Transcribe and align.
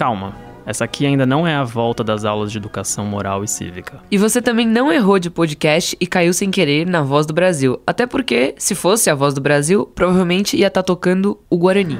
calma. 0.00 0.32
Essa 0.64 0.86
aqui 0.86 1.04
ainda 1.04 1.26
não 1.26 1.46
é 1.46 1.54
a 1.54 1.62
volta 1.62 2.02
das 2.02 2.24
aulas 2.24 2.50
de 2.50 2.56
educação 2.56 3.04
moral 3.04 3.44
e 3.44 3.48
cívica. 3.48 4.00
E 4.10 4.16
você 4.16 4.40
também 4.40 4.66
não 4.66 4.90
errou 4.90 5.18
de 5.18 5.28
podcast 5.28 5.94
e 6.00 6.06
caiu 6.06 6.32
sem 6.32 6.50
querer 6.50 6.86
na 6.86 7.02
Voz 7.02 7.26
do 7.26 7.34
Brasil. 7.34 7.78
Até 7.86 8.06
porque, 8.06 8.54
se 8.56 8.74
fosse 8.74 9.10
a 9.10 9.14
Voz 9.14 9.34
do 9.34 9.42
Brasil, 9.42 9.84
provavelmente 9.94 10.56
ia 10.56 10.68
estar 10.68 10.82
tá 10.82 10.86
tocando 10.86 11.38
o 11.50 11.58
Guarani. 11.58 11.98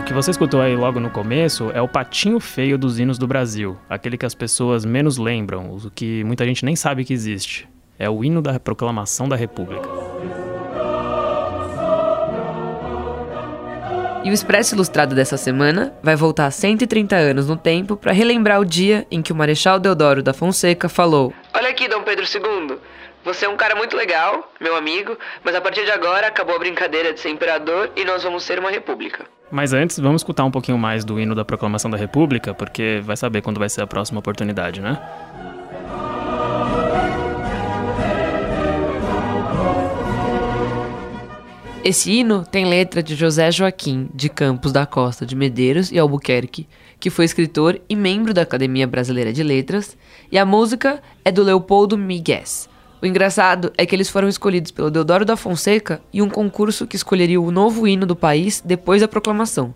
O 0.00 0.04
que 0.04 0.12
você 0.12 0.32
escutou 0.32 0.60
aí 0.60 0.74
logo 0.74 0.98
no 0.98 1.10
começo 1.10 1.70
é 1.74 1.80
o 1.80 1.86
patinho 1.86 2.40
feio 2.40 2.76
dos 2.76 2.98
hinos 2.98 3.18
do 3.18 3.28
Brasil, 3.28 3.76
aquele 3.88 4.18
que 4.18 4.26
as 4.26 4.34
pessoas 4.34 4.84
menos 4.84 5.16
lembram, 5.16 5.70
o 5.70 5.90
que 5.92 6.24
muita 6.24 6.44
gente 6.44 6.64
nem 6.64 6.74
sabe 6.74 7.04
que 7.04 7.14
existe. 7.14 7.68
É 7.96 8.10
o 8.10 8.24
hino 8.24 8.42
da 8.42 8.58
proclamação 8.58 9.28
da 9.28 9.36
República. 9.36 9.88
E 14.26 14.30
o 14.30 14.32
Expresso 14.32 14.74
Ilustrado 14.74 15.14
dessa 15.14 15.36
semana 15.36 15.94
vai 16.02 16.16
voltar 16.16 16.50
130 16.50 17.14
anos 17.14 17.46
no 17.46 17.56
tempo 17.56 17.96
para 17.96 18.10
relembrar 18.10 18.60
o 18.60 18.64
dia 18.64 19.06
em 19.08 19.22
que 19.22 19.32
o 19.32 19.36
Marechal 19.36 19.78
Deodoro 19.78 20.20
da 20.20 20.34
Fonseca 20.34 20.88
falou: 20.88 21.32
Olha 21.54 21.68
aqui, 21.68 21.86
Dom 21.86 22.02
Pedro 22.02 22.24
II. 22.24 22.76
Você 23.24 23.44
é 23.44 23.48
um 23.48 23.56
cara 23.56 23.76
muito 23.76 23.96
legal, 23.96 24.52
meu 24.60 24.74
amigo, 24.74 25.16
mas 25.44 25.54
a 25.54 25.60
partir 25.60 25.84
de 25.84 25.92
agora 25.92 26.26
acabou 26.26 26.56
a 26.56 26.58
brincadeira 26.58 27.12
de 27.14 27.20
ser 27.20 27.28
imperador 27.28 27.92
e 27.94 28.04
nós 28.04 28.24
vamos 28.24 28.42
ser 28.42 28.58
uma 28.58 28.68
república. 28.68 29.26
Mas 29.48 29.72
antes, 29.72 29.96
vamos 30.00 30.22
escutar 30.22 30.44
um 30.44 30.50
pouquinho 30.50 30.76
mais 30.76 31.04
do 31.04 31.20
hino 31.20 31.32
da 31.32 31.44
proclamação 31.44 31.88
da 31.88 31.96
República, 31.96 32.52
porque 32.52 33.00
vai 33.04 33.16
saber 33.16 33.42
quando 33.42 33.60
vai 33.60 33.68
ser 33.68 33.82
a 33.82 33.86
próxima 33.86 34.18
oportunidade, 34.18 34.80
né? 34.80 35.00
Esse 41.88 42.10
hino 42.10 42.44
tem 42.44 42.64
letra 42.64 43.00
de 43.00 43.14
José 43.14 43.48
Joaquim 43.52 44.08
de 44.12 44.28
Campos 44.28 44.72
da 44.72 44.84
Costa 44.84 45.24
de 45.24 45.36
Medeiros 45.36 45.92
e 45.92 45.98
Albuquerque, 46.00 46.66
que 46.98 47.10
foi 47.10 47.24
escritor 47.24 47.80
e 47.88 47.94
membro 47.94 48.34
da 48.34 48.42
Academia 48.42 48.88
Brasileira 48.88 49.32
de 49.32 49.44
Letras, 49.44 49.96
e 50.32 50.36
a 50.36 50.44
música 50.44 51.00
é 51.24 51.30
do 51.30 51.44
Leopoldo 51.44 51.96
Miguel. 51.96 52.42
O 53.00 53.06
engraçado 53.06 53.72
é 53.78 53.86
que 53.86 53.94
eles 53.94 54.10
foram 54.10 54.26
escolhidos 54.26 54.72
pelo 54.72 54.90
Deodoro 54.90 55.24
da 55.24 55.36
Fonseca 55.36 56.02
em 56.12 56.20
um 56.20 56.28
concurso 56.28 56.88
que 56.88 56.96
escolheria 56.96 57.40
o 57.40 57.52
novo 57.52 57.86
hino 57.86 58.04
do 58.04 58.16
país 58.16 58.60
depois 58.64 59.00
da 59.00 59.06
proclamação. 59.06 59.72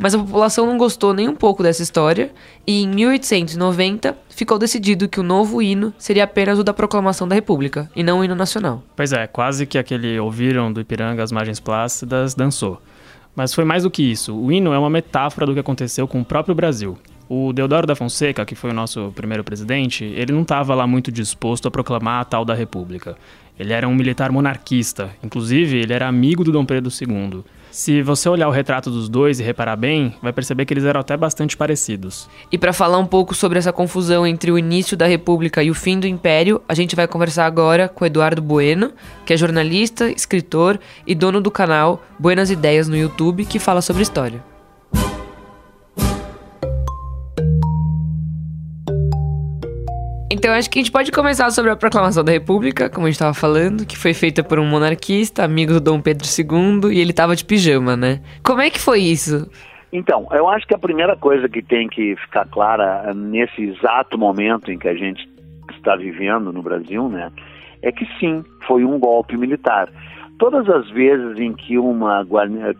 Mas 0.00 0.14
a 0.14 0.18
população 0.18 0.66
não 0.66 0.78
gostou 0.78 1.12
nem 1.12 1.28
um 1.28 1.36
pouco 1.36 1.62
dessa 1.62 1.82
história, 1.82 2.32
e 2.66 2.82
em 2.82 2.88
1890 2.88 4.16
ficou 4.30 4.58
decidido 4.58 5.06
que 5.06 5.20
o 5.20 5.22
novo 5.22 5.60
hino 5.60 5.92
seria 5.98 6.24
apenas 6.24 6.58
o 6.58 6.64
da 6.64 6.72
proclamação 6.72 7.28
da 7.28 7.34
República, 7.34 7.90
e 7.94 8.02
não 8.02 8.20
o 8.20 8.24
hino 8.24 8.34
nacional. 8.34 8.82
Pois 8.96 9.12
é, 9.12 9.26
quase 9.26 9.66
que 9.66 9.76
aquele 9.76 10.18
ouviram 10.18 10.72
do 10.72 10.80
Ipiranga 10.80 11.22
as 11.22 11.30
margens 11.30 11.60
plácidas 11.60 12.34
dançou. 12.34 12.80
Mas 13.36 13.52
foi 13.52 13.64
mais 13.64 13.82
do 13.82 13.90
que 13.90 14.02
isso. 14.02 14.34
O 14.34 14.50
hino 14.50 14.72
é 14.72 14.78
uma 14.78 14.88
metáfora 14.88 15.46
do 15.46 15.52
que 15.52 15.60
aconteceu 15.60 16.08
com 16.08 16.22
o 16.22 16.24
próprio 16.24 16.54
Brasil. 16.54 16.96
O 17.28 17.52
Deodoro 17.52 17.86
da 17.86 17.94
Fonseca, 17.94 18.44
que 18.46 18.54
foi 18.54 18.70
o 18.70 18.74
nosso 18.74 19.12
primeiro 19.14 19.44
presidente, 19.44 20.04
ele 20.04 20.32
não 20.32 20.42
estava 20.42 20.74
lá 20.74 20.86
muito 20.86 21.12
disposto 21.12 21.68
a 21.68 21.70
proclamar 21.70 22.22
a 22.22 22.24
tal 22.24 22.44
da 22.44 22.54
República. 22.54 23.16
Ele 23.58 23.74
era 23.74 23.86
um 23.86 23.94
militar 23.94 24.32
monarquista, 24.32 25.10
inclusive 25.22 25.76
ele 25.76 25.92
era 25.92 26.08
amigo 26.08 26.42
do 26.42 26.50
Dom 26.50 26.64
Pedro 26.64 26.90
II. 26.90 27.44
Se 27.70 28.02
você 28.02 28.28
olhar 28.28 28.48
o 28.48 28.52
retrato 28.52 28.90
dos 28.90 29.08
dois 29.08 29.38
e 29.38 29.44
reparar 29.44 29.76
bem, 29.76 30.14
vai 30.20 30.32
perceber 30.32 30.64
que 30.64 30.74
eles 30.74 30.84
eram 30.84 31.00
até 31.00 31.16
bastante 31.16 31.56
parecidos. 31.56 32.28
E 32.50 32.58
para 32.58 32.72
falar 32.72 32.98
um 32.98 33.06
pouco 33.06 33.34
sobre 33.34 33.58
essa 33.58 33.72
confusão 33.72 34.26
entre 34.26 34.50
o 34.50 34.58
início 34.58 34.96
da 34.96 35.06
República 35.06 35.62
e 35.62 35.70
o 35.70 35.74
fim 35.74 35.98
do 35.98 36.06
Império, 36.06 36.60
a 36.68 36.74
gente 36.74 36.96
vai 36.96 37.06
conversar 37.06 37.46
agora 37.46 37.88
com 37.88 38.04
Eduardo 38.04 38.42
Bueno, 38.42 38.92
que 39.24 39.32
é 39.32 39.36
jornalista, 39.36 40.10
escritor 40.10 40.80
e 41.06 41.14
dono 41.14 41.40
do 41.40 41.50
canal 41.50 42.02
Buenas 42.18 42.50
Ideias 42.50 42.88
no 42.88 42.96
YouTube, 42.96 43.44
que 43.44 43.58
fala 43.58 43.80
sobre 43.80 44.02
história. 44.02 44.49
Então 50.32 50.54
acho 50.54 50.70
que 50.70 50.78
a 50.78 50.82
gente 50.82 50.92
pode 50.92 51.10
começar 51.10 51.50
sobre 51.50 51.72
a 51.72 51.76
proclamação 51.76 52.22
da 52.22 52.30
República, 52.30 52.88
como 52.88 53.06
a 53.06 53.10
gente 53.10 53.16
estava 53.16 53.34
falando, 53.34 53.84
que 53.84 53.98
foi 53.98 54.14
feita 54.14 54.44
por 54.44 54.60
um 54.60 54.64
monarquista, 54.64 55.42
amigo 55.42 55.72
do 55.72 55.80
Dom 55.80 56.00
Pedro 56.00 56.24
II, 56.24 56.94
e 56.94 57.00
ele 57.00 57.10
estava 57.10 57.34
de 57.34 57.44
pijama, 57.44 57.96
né? 57.96 58.20
Como 58.44 58.60
é 58.60 58.70
que 58.70 58.78
foi 58.78 59.00
isso? 59.00 59.50
Então, 59.92 60.28
eu 60.30 60.48
acho 60.48 60.64
que 60.68 60.74
a 60.74 60.78
primeira 60.78 61.16
coisa 61.16 61.48
que 61.48 61.60
tem 61.60 61.88
que 61.88 62.14
ficar 62.14 62.46
clara 62.46 63.12
nesse 63.12 63.60
exato 63.60 64.16
momento 64.16 64.70
em 64.70 64.78
que 64.78 64.86
a 64.86 64.94
gente 64.94 65.28
está 65.72 65.96
vivendo 65.96 66.52
no 66.52 66.62
Brasil, 66.62 67.08
né, 67.08 67.32
é 67.82 67.90
que 67.90 68.06
sim, 68.20 68.44
foi 68.68 68.84
um 68.84 69.00
golpe 69.00 69.36
militar. 69.36 69.88
Todas 70.38 70.68
as 70.68 70.88
vezes 70.90 71.40
em 71.40 71.52
que, 71.52 71.76
uma, 71.76 72.24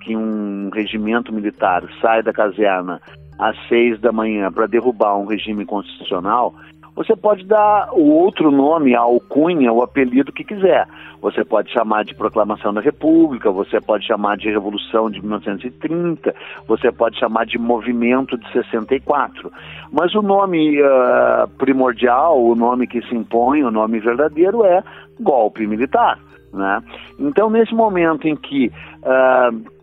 que 0.00 0.14
um 0.14 0.70
regimento 0.72 1.32
militar 1.32 1.82
sai 2.00 2.22
da 2.22 2.32
caserna 2.32 3.00
às 3.40 3.56
seis 3.68 4.00
da 4.00 4.12
manhã 4.12 4.52
para 4.52 4.66
derrubar 4.66 5.16
um 5.16 5.26
regime 5.26 5.64
constitucional, 5.66 6.54
você 7.00 7.16
pode 7.16 7.46
dar 7.46 7.88
o 7.94 8.10
outro 8.10 8.50
nome, 8.50 8.94
a 8.94 9.00
alcunha, 9.00 9.72
o 9.72 9.82
apelido 9.82 10.30
que 10.30 10.44
quiser. 10.44 10.86
Você 11.22 11.42
pode 11.42 11.72
chamar 11.72 12.04
de 12.04 12.14
Proclamação 12.14 12.74
da 12.74 12.82
República, 12.82 13.50
você 13.50 13.80
pode 13.80 14.06
chamar 14.06 14.36
de 14.36 14.50
Revolução 14.50 15.10
de 15.10 15.18
1930, 15.18 16.34
você 16.68 16.92
pode 16.92 17.18
chamar 17.18 17.46
de 17.46 17.56
Movimento 17.56 18.36
de 18.36 18.52
64. 18.52 19.50
Mas 19.90 20.14
o 20.14 20.20
nome 20.20 20.78
uh, 20.82 21.48
primordial, 21.56 22.38
o 22.38 22.54
nome 22.54 22.86
que 22.86 23.00
se 23.08 23.14
impõe, 23.14 23.62
o 23.62 23.70
nome 23.70 23.98
verdadeiro 23.98 24.62
é 24.62 24.84
golpe 25.18 25.66
militar. 25.66 26.18
Né? 26.52 26.82
Então, 27.18 27.48
nesse 27.48 27.74
momento 27.74 28.28
em 28.28 28.36
que 28.36 28.70
uh, 28.98 29.79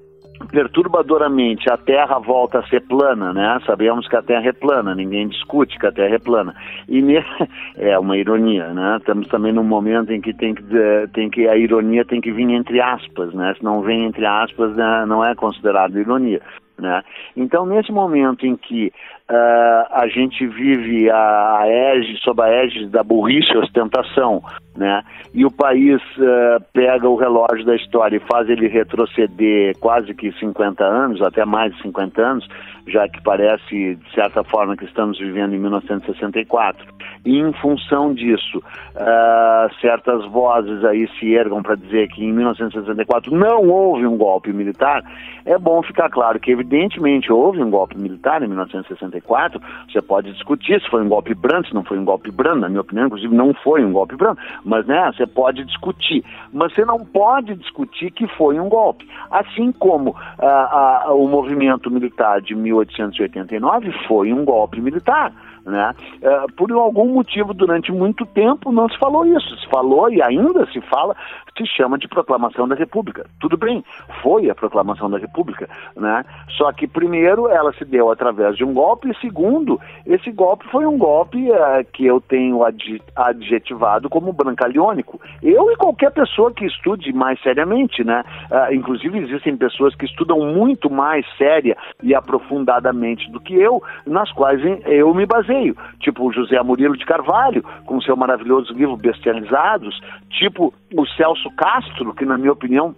perturbadoramente 0.52 1.70
a 1.72 1.78
Terra 1.78 2.20
volta 2.20 2.59
a 2.59 2.68
ser 2.68 2.81
plana, 2.81 3.34
né? 3.34 3.59
Sabemos 3.66 4.08
que 4.08 4.16
a 4.16 4.22
Terra 4.22 4.48
é 4.48 4.53
plana, 4.53 4.96
ninguém 4.96 5.28
discute 5.28 5.78
que 5.78 5.88
a 5.88 5.92
Terra 5.92 6.16
é 6.16 6.20
plana. 6.20 6.56
E 6.88 7.02
ne... 7.02 7.24
é 7.78 7.98
uma 7.98 8.18
ironia, 8.18 8.74
né? 8.74 8.97
Estamos 8.97 9.28
também 9.28 9.52
num 9.52 9.64
momento 9.64 10.12
em 10.12 10.22
que 10.22 10.34
tem 10.34 10.53
que 10.53 10.64
tem 11.14 11.30
que 11.30 11.47
a 11.47 11.56
ironia 11.58 12.06
tem 12.06 12.22
que 12.22 12.31
vir 12.31 12.50
entre 12.52 12.80
aspas, 12.81 13.34
né? 13.34 13.53
Se 13.58 13.64
não 13.64 13.81
vem 13.81 14.06
entre 14.06 14.26
aspas, 14.26 14.76
né? 14.76 15.06
não 15.08 15.24
é 15.24 15.36
considerado 15.36 16.00
ironia. 16.00 16.42
Né? 16.78 17.02
Então, 17.36 17.66
nesse 17.66 17.92
momento 17.92 18.46
em 18.46 18.56
que 18.56 18.94
uh, 19.30 19.88
a 19.92 20.08
gente 20.08 20.46
vive 20.48 21.10
a, 21.10 21.64
a 21.64 21.66
sob 22.24 22.42
a 22.42 22.48
égide 22.48 22.88
da 22.88 23.04
burrice 23.04 23.52
e 23.54 23.58
ostentação, 23.58 24.42
né? 24.76 25.04
e 25.34 25.46
o 25.46 25.52
país 25.52 26.02
uh, 26.18 26.64
pega 26.74 27.08
o 27.08 27.16
relógio 27.16 27.66
da 27.66 27.76
história 27.76 28.18
e 28.18 28.32
faz 28.32 28.50
ele 28.50 28.68
retroceder 28.68 29.78
quase 29.80 30.14
que 30.14 30.32
50 30.34 30.84
anos, 30.84 31.22
até 31.22 31.46
mais 31.46 31.76
de 31.76 31.82
50 31.84 32.22
anos, 32.22 32.48
já 32.88 33.08
que 33.08 33.22
parece, 33.22 33.96
de 33.96 34.14
certa 34.14 34.44
forma, 34.44 34.78
que 34.78 34.86
estamos 34.86 35.20
vivendo 35.20 35.54
em 35.54 35.59
1964. 35.59 36.88
E, 37.26 37.38
em 37.38 37.52
função 37.54 38.14
disso, 38.14 38.59
uh, 38.59 39.82
certas 39.82 40.26
vozes 40.26 40.84
aí 40.86 41.08
se 41.20 41.34
ergam 41.34 41.62
para 41.62 41.76
dizer 41.76 42.08
que 42.09 42.24
em 42.24 42.32
1964 42.32 43.36
não 43.36 43.68
houve 43.68 44.08
um 44.08 44.18
golpe 44.18 44.54
militar, 44.54 45.04
é 45.46 45.58
bom 45.58 45.84
ficar 45.84 46.09
claro 46.09 46.40
que, 46.40 46.52
evidentemente, 46.52 47.32
houve 47.32 47.62
um 47.62 47.70
golpe 47.70 47.98
militar 47.98 48.42
em 48.42 48.48
1964. 48.48 49.16
Você 49.91 50.01
pode 50.01 50.31
discutir 50.33 50.81
se 50.81 50.89
foi 50.89 51.01
um 51.01 51.09
golpe 51.09 51.33
branco, 51.33 51.67
se 51.67 51.73
não 51.73 51.83
foi 51.83 51.97
um 51.97 52.05
golpe 52.05 52.31
branco. 52.31 52.59
Na 52.59 52.69
minha 52.69 52.81
opinião, 52.81 53.07
inclusive, 53.07 53.33
não 53.33 53.53
foi 53.53 53.83
um 53.83 53.91
golpe 53.91 54.16
branco. 54.16 54.41
Mas, 54.63 54.85
né, 54.85 55.11
você 55.16 55.25
pode 55.25 55.63
discutir. 55.63 56.23
Mas 56.51 56.73
você 56.73 56.85
não 56.85 57.00
pode 57.00 57.55
discutir 57.55 58.11
que 58.11 58.28
foi 58.28 58.59
um 58.59 58.69
golpe. 58.69 59.07
Assim 59.31 59.72
como 59.72 60.11
uh, 60.11 61.11
uh, 61.11 61.23
o 61.23 61.28
movimento 61.28 61.89
militar 61.89 62.41
de 62.41 62.55
1889 62.55 63.91
foi 64.07 64.33
um 64.33 64.44
golpe 64.45 64.79
militar. 64.81 65.34
Né? 65.66 65.94
Uh, 66.22 66.51
por 66.53 66.72
algum 66.72 67.13
motivo, 67.13 67.53
durante 67.53 67.91
muito 67.91 68.25
tempo, 68.25 68.72
não 68.72 68.88
se 68.88 68.97
falou 68.97 69.25
isso. 69.25 69.57
Se 69.57 69.67
falou 69.67 70.09
e 70.09 70.22
ainda 70.22 70.66
se 70.67 70.79
fala, 70.81 71.13
se 71.58 71.66
chama 71.66 71.98
de 71.98 72.08
Proclamação 72.08 72.68
da 72.68 72.76
República. 72.76 73.26
Tudo 73.40 73.58
bem, 73.58 73.84
foi 74.22 74.50
a 74.50 74.56
Proclamação 74.56 75.09
da 75.09 75.18
República. 75.18 75.70
Né? 75.96 76.24
Só 76.58 76.72
que, 76.72 76.88
primeiro, 76.88 77.50
ela 77.50 77.74
se 77.74 77.84
deu 77.84 78.12
através 78.12 78.56
de 78.56 78.64
um 78.64 78.74
golpe, 78.74 79.09
e 79.09 79.18
segundo, 79.20 79.80
esse 80.06 80.32
golpe 80.32 80.66
foi 80.70 80.86
um 80.86 80.98
golpe 80.98 81.50
uh, 81.52 81.86
que 81.92 82.06
eu 82.06 82.22
tenho 82.22 82.62
adjetivado 83.16 84.09
como 84.09 84.32
brancaliônico. 84.34 85.20
Eu 85.42 85.72
e 85.72 85.76
qualquer 85.76 86.12
pessoa 86.12 86.52
que 86.52 86.66
estude 86.66 87.12
mais 87.14 87.42
seriamente, 87.42 88.04
né? 88.04 88.24
Uh, 88.52 88.74
inclusive, 88.74 89.18
existem 89.18 89.58
pessoas 89.58 89.96
que 89.96 90.06
estudam 90.06 90.40
muito 90.40 90.90
mais 90.90 91.26
séria 91.38 91.76
e 92.04 92.14
aprofundadamente 92.14 93.30
do 93.32 93.40
que 93.40 93.56
eu, 93.56 93.82
nas 94.06 94.32
quais 94.32 94.62
eu 94.86 95.14
me 95.14 95.26
baseio 95.26 95.76
tipo 96.00 96.32
José 96.32 96.62
Murilo 96.62 96.98
de 96.98 97.06
Carvalho, 97.06 97.64
com 97.86 98.02
seu 98.02 98.16
maravilhoso 98.16 98.74
livro 98.74 98.98
Bestializados, 98.98 100.00
tipo 100.30 100.74
o 100.93 101.05
Celso 101.05 101.49
Castro, 101.51 102.13
que 102.13 102.25
na 102.25 102.37
minha 102.37 102.51
opinião 102.51 102.95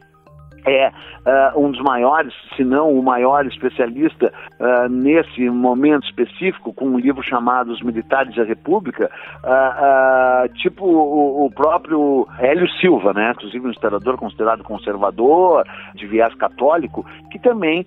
é 0.65 0.89
uh, 0.89 1.59
um 1.59 1.71
dos 1.71 1.81
maiores, 1.81 2.33
se 2.55 2.63
não 2.63 2.91
o 2.91 3.03
maior 3.03 3.45
especialista 3.45 4.31
uh, 4.59 4.89
nesse 4.89 5.49
momento 5.49 6.05
específico, 6.05 6.73
com 6.73 6.85
um 6.85 6.99
livro 6.99 7.23
chamado 7.23 7.71
Os 7.71 7.81
Militares 7.81 8.35
da 8.35 8.43
República, 8.43 9.09
uh, 9.43 10.53
tipo 10.55 10.85
o, 10.85 11.45
o, 11.45 11.51
próprio 11.51 12.27
Hélio 12.39 12.69
Silva, 12.79 13.13
né? 13.13 13.31
inclusive 13.31 13.67
um 13.67 13.71
historiador 13.71 14.17
considerado 14.17 14.63
conservador, 14.63 15.65
de 15.95 16.05
viés 16.07 16.33
católico, 16.35 17.05
que 17.31 17.39
também 17.39 17.85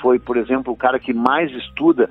foi, 0.00 0.18
por 0.18 0.36
exemplo, 0.36 0.72
o 0.72 0.76
cara 0.76 0.98
que 0.98 1.12
mais 1.12 1.50
estuda 1.52 2.08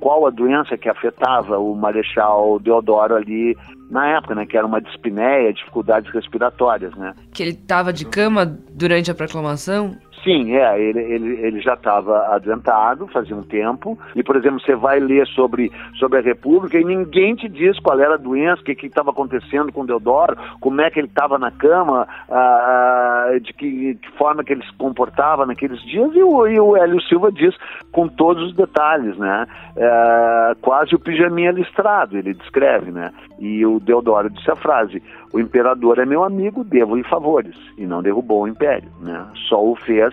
qual 0.00 0.26
a 0.26 0.30
doença 0.30 0.76
que 0.76 0.88
afetava 0.88 1.58
o 1.58 1.74
Marechal 1.74 2.58
Deodoro 2.58 3.16
ali 3.16 3.56
na 3.90 4.06
época, 4.16 4.34
né, 4.34 4.46
que 4.46 4.56
era 4.56 4.66
uma 4.66 4.80
dispneia, 4.80 5.52
dificuldades 5.52 6.10
respiratórias, 6.12 6.94
né. 6.94 7.14
Que 7.32 7.42
ele 7.42 7.50
estava 7.50 7.92
de 7.92 8.04
cama 8.04 8.46
durante 8.46 9.10
a 9.10 9.14
proclamação? 9.14 9.96
Sim, 10.22 10.54
é, 10.54 10.78
ele, 10.78 11.00
ele, 11.00 11.46
ele 11.46 11.60
já 11.60 11.74
estava 11.74 12.34
adiantado, 12.34 13.06
fazia 13.06 13.34
um 13.34 13.42
tempo, 13.42 13.98
e, 14.14 14.22
por 14.22 14.36
exemplo, 14.36 14.60
você 14.60 14.74
vai 14.74 15.00
ler 15.00 15.26
sobre, 15.28 15.72
sobre 15.98 16.18
a 16.18 16.22
República 16.22 16.78
e 16.78 16.84
ninguém 16.84 17.34
te 17.34 17.48
diz 17.48 17.78
qual 17.80 17.98
era 17.98 18.14
a 18.14 18.18
doença, 18.18 18.60
o 18.60 18.64
que 18.64 18.86
estava 18.86 19.10
acontecendo 19.10 19.72
com 19.72 19.86
Deodoro, 19.86 20.36
como 20.60 20.80
é 20.82 20.90
que 20.90 21.00
ele 21.00 21.08
estava 21.08 21.38
na 21.38 21.50
cama, 21.50 22.06
ah, 22.30 23.30
de 23.40 23.52
que, 23.54 23.94
que, 23.94 24.10
forma 24.18 24.44
que 24.44 24.52
ele 24.52 24.64
se 24.64 24.74
comportava 24.74 25.46
naqueles 25.46 25.80
dias, 25.84 26.14
e 26.14 26.22
o, 26.22 26.46
e 26.46 26.60
o 26.60 26.76
Hélio 26.76 27.00
Silva 27.02 27.32
diz 27.32 27.56
com 27.90 28.06
todos 28.06 28.42
os 28.42 28.54
detalhes, 28.54 29.16
né, 29.16 29.46
é, 29.76 30.54
quase 30.60 30.94
o 30.94 30.98
pijaminha 30.98 31.50
listrado, 31.50 32.18
ele 32.18 32.34
descreve, 32.34 32.90
né, 32.90 33.10
e 33.38 33.64
o 33.64 33.80
Deodoro 33.80 34.28
disse 34.28 34.50
a 34.50 34.56
frase, 34.56 35.02
o 35.32 35.40
imperador 35.40 35.98
é 35.98 36.04
meu 36.04 36.24
amigo, 36.24 36.64
devo-lhe 36.64 37.04
favores, 37.04 37.56
e 37.78 37.86
não 37.86 38.02
derrubou 38.02 38.42
o 38.42 38.48
império, 38.48 38.90
né? 39.00 39.24
Só 39.48 39.64
o 39.64 39.76
fez 39.76 40.09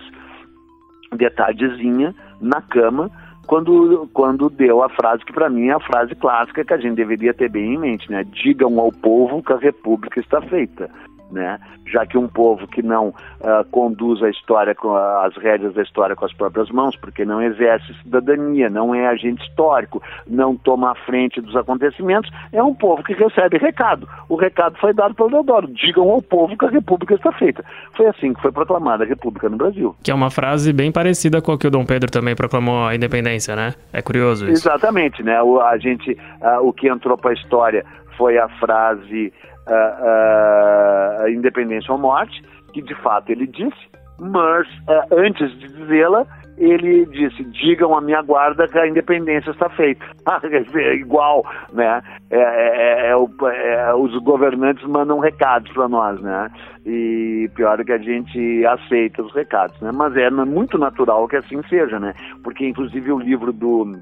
de 1.16 1.30
tardezinha 1.30 2.14
na 2.40 2.60
cama 2.60 3.10
quando, 3.46 4.08
quando 4.12 4.50
deu 4.50 4.82
a 4.82 4.90
frase 4.90 5.24
que 5.24 5.32
para 5.32 5.48
mim 5.48 5.68
é 5.68 5.72
a 5.72 5.80
frase 5.80 6.14
clássica 6.14 6.64
que 6.64 6.74
a 6.74 6.76
gente 6.76 6.96
deveria 6.96 7.32
ter 7.32 7.50
bem 7.50 7.74
em 7.74 7.78
mente, 7.78 8.10
né? 8.10 8.22
Digam 8.24 8.78
ao 8.78 8.92
povo 8.92 9.42
que 9.42 9.52
a 9.52 9.56
república 9.56 10.20
está 10.20 10.40
feita 10.42 10.90
né? 11.30 11.58
já 11.90 12.06
que 12.06 12.16
um 12.16 12.28
povo 12.28 12.66
que 12.66 12.82
não 12.82 13.08
uh, 13.08 13.64
conduz 13.70 14.22
a 14.22 14.28
história, 14.28 14.74
com 14.74 14.94
a, 14.94 15.26
as 15.26 15.36
rédeas 15.36 15.74
da 15.74 15.82
história 15.82 16.14
com 16.14 16.24
as 16.24 16.32
próprias 16.32 16.70
mãos, 16.70 16.96
porque 16.96 17.24
não 17.24 17.42
exerce 17.42 17.92
cidadania, 18.02 18.68
não 18.68 18.94
é 18.94 19.06
agente 19.06 19.42
histórico, 19.42 20.02
não 20.26 20.56
toma 20.56 20.92
a 20.92 20.94
frente 20.94 21.40
dos 21.40 21.56
acontecimentos, 21.56 22.30
é 22.52 22.62
um 22.62 22.74
povo 22.74 23.02
que 23.02 23.14
recebe 23.14 23.58
recado. 23.58 24.08
O 24.28 24.36
recado 24.36 24.76
foi 24.78 24.92
dado 24.92 25.14
pelo 25.14 25.30
Deodoro. 25.30 25.68
Digam 25.68 26.10
ao 26.10 26.22
povo 26.22 26.56
que 26.56 26.64
a 26.64 26.70
República 26.70 27.14
está 27.14 27.32
feita. 27.32 27.64
Foi 27.96 28.06
assim 28.06 28.34
que 28.34 28.42
foi 28.42 28.52
proclamada 28.52 29.04
a 29.04 29.06
República 29.06 29.48
no 29.48 29.56
Brasil. 29.56 29.96
Que 30.02 30.10
é 30.10 30.14
uma 30.14 30.30
frase 30.30 30.72
bem 30.72 30.92
parecida 30.92 31.40
com 31.40 31.52
a 31.52 31.58
que 31.58 31.66
o 31.66 31.70
Dom 31.70 31.84
Pedro 31.84 32.10
também 32.10 32.34
proclamou 32.34 32.86
a 32.86 32.94
independência, 32.94 33.56
né? 33.56 33.74
É 33.92 34.02
curioso 34.02 34.44
isso. 34.44 34.68
Exatamente, 34.68 35.22
né? 35.22 35.40
O, 35.42 35.60
a 35.60 35.76
gente, 35.78 36.12
uh, 36.12 36.66
o 36.66 36.72
que 36.72 36.88
entrou 36.88 37.16
para 37.16 37.30
a 37.30 37.34
história 37.34 37.84
foi 38.16 38.36
a 38.38 38.48
frase 38.48 39.32
uh, 39.68 41.28
independência 41.28 41.92
ou 41.92 41.98
morte, 41.98 42.42
que 42.72 42.82
de 42.82 42.94
fato 42.96 43.30
ele 43.30 43.46
disse, 43.46 43.88
mas 44.18 44.66
antes 45.10 45.50
de 45.58 45.68
dizê-la, 45.68 46.26
ele 46.58 47.06
disse: 47.06 47.44
digam 47.44 47.96
à 47.96 48.00
minha 48.00 48.20
guarda 48.20 48.66
que 48.66 48.78
a 48.78 48.86
independência 48.86 49.50
está 49.50 49.68
feita. 49.70 50.04
é 50.74 50.94
igual, 50.94 51.44
né? 51.72 52.02
É, 52.30 52.36
é, 52.36 53.10
é, 53.10 53.12
é, 53.12 53.94
os 53.94 54.16
governantes 54.22 54.84
mandam 54.86 55.20
recados 55.20 55.72
para 55.72 55.88
nós, 55.88 56.20
né? 56.20 56.50
E 56.84 57.48
pior 57.54 57.80
é 57.80 57.84
que 57.84 57.92
a 57.92 57.98
gente 57.98 58.66
aceita 58.66 59.22
os 59.22 59.32
recados, 59.32 59.80
né? 59.80 59.92
Mas 59.92 60.16
é 60.16 60.28
muito 60.30 60.76
natural 60.76 61.28
que 61.28 61.36
assim 61.36 61.62
seja, 61.68 61.98
né? 62.00 62.12
Porque 62.42 62.66
inclusive 62.66 63.12
o 63.12 63.18
livro 63.18 63.52
do 63.52 63.96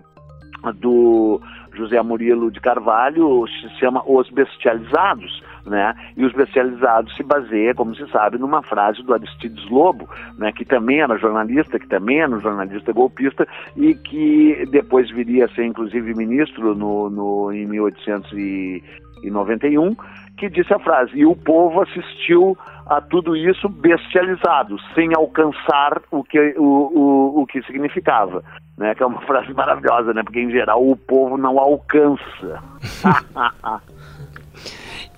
do 0.81 1.41
José 1.75 2.01
Murilo 2.03 2.51
de 2.51 2.61
Carvalho 2.61 3.47
se 3.47 3.69
chama 3.79 4.03
Os 4.05 4.29
Bestializados, 4.31 5.43
né? 5.67 5.95
E 6.17 6.25
os 6.25 6.33
bestializados 6.33 7.15
se 7.17 7.23
baseia, 7.23 7.75
como 7.75 7.95
se 7.95 8.09
sabe, 8.11 8.39
numa 8.39 8.63
frase 8.63 9.03
do 9.03 9.13
Aristides 9.13 9.69
Lobo, 9.69 10.09
né? 10.39 10.51
Que 10.53 10.65
também 10.65 11.01
era 11.01 11.19
jornalista, 11.19 11.79
que 11.79 11.89
também 11.89 12.21
era 12.21 12.35
um 12.35 12.41
jornalista 12.41 12.91
golpista 12.93 13.47
e 13.77 13.95
que 13.95 14.65
depois 14.71 15.11
viria 15.11 15.45
a 15.47 15.49
ser, 15.49 15.65
inclusive, 15.65 16.15
ministro 16.15 16.75
no, 16.75 17.11
no 17.11 17.53
em 17.53 17.67
1891, 17.67 19.97
que 20.37 20.49
disse 20.49 20.73
a 20.73 20.79
frase: 20.79 21.17
e 21.17 21.27
o 21.27 21.35
povo 21.35 21.83
assistiu 21.83 22.57
a 22.87 23.01
tudo 23.01 23.37
isso 23.37 23.69
bestializado, 23.69 24.77
sem 24.95 25.13
alcançar 25.15 26.01
o 26.11 26.23
que, 26.23 26.55
o, 26.57 26.63
o, 26.63 27.43
o 27.43 27.47
que 27.47 27.61
significava. 27.63 28.43
Né? 28.79 28.95
Que 28.95 29.03
é 29.03 29.07
uma 29.07 29.21
frase 29.23 29.53
maravilhosa, 29.53 30.15
né? 30.15 30.23
Porque 30.23 30.41
em 30.41 30.51
geral 30.51 30.87
o 30.87 30.97
povo 30.97 31.37
não 31.37 31.59
alcança. 31.59 32.63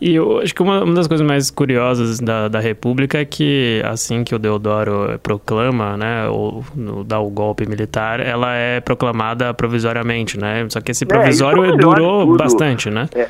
E 0.00 0.14
eu 0.14 0.38
acho 0.38 0.54
que 0.54 0.62
uma, 0.62 0.84
uma, 0.84 0.94
das 0.94 1.06
coisas 1.06 1.26
mais 1.26 1.50
curiosas 1.50 2.20
da, 2.20 2.48
da 2.48 2.60
República 2.60 3.18
é 3.18 3.24
que, 3.24 3.82
assim 3.84 4.22
que 4.22 4.34
o 4.34 4.38
Deodoro 4.38 5.18
proclama, 5.22 5.96
né, 5.96 6.28
ou 6.28 6.64
no, 6.74 7.02
dá 7.02 7.18
o 7.18 7.28
golpe 7.28 7.68
militar, 7.68 8.20
ela 8.20 8.54
é 8.54 8.80
proclamada 8.80 9.52
provisoriamente, 9.52 10.38
né? 10.38 10.66
Só 10.68 10.80
que 10.80 10.92
esse 10.92 11.04
é, 11.04 11.06
provisório 11.06 11.64
é, 11.64 11.76
durou 11.76 12.36
bastante, 12.36 12.90
né? 12.90 13.08
É. 13.14 13.28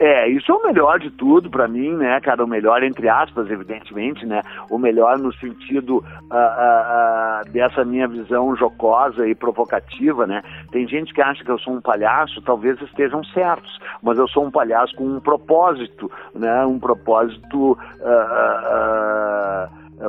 É, 0.00 0.26
isso 0.30 0.50
é 0.50 0.54
o 0.54 0.62
melhor 0.62 0.98
de 0.98 1.10
tudo 1.10 1.50
para 1.50 1.68
mim, 1.68 1.94
né, 1.94 2.18
cara? 2.22 2.42
O 2.42 2.48
melhor, 2.48 2.82
entre 2.82 3.06
aspas, 3.06 3.50
evidentemente, 3.50 4.24
né? 4.24 4.42
O 4.70 4.78
melhor 4.78 5.18
no 5.18 5.30
sentido 5.34 5.98
uh, 5.98 6.00
uh, 6.00 7.46
uh, 7.46 7.52
dessa 7.52 7.84
minha 7.84 8.08
visão 8.08 8.56
jocosa 8.56 9.28
e 9.28 9.34
provocativa, 9.34 10.26
né? 10.26 10.42
Tem 10.72 10.88
gente 10.88 11.12
que 11.12 11.20
acha 11.20 11.44
que 11.44 11.50
eu 11.50 11.58
sou 11.58 11.74
um 11.74 11.82
palhaço, 11.82 12.40
talvez 12.40 12.80
estejam 12.80 13.22
certos, 13.24 13.78
mas 14.02 14.16
eu 14.16 14.26
sou 14.26 14.46
um 14.46 14.50
palhaço 14.50 14.96
com 14.96 15.04
um 15.04 15.20
propósito, 15.20 16.10
né? 16.34 16.64
Um 16.64 16.78
propósito 16.78 17.76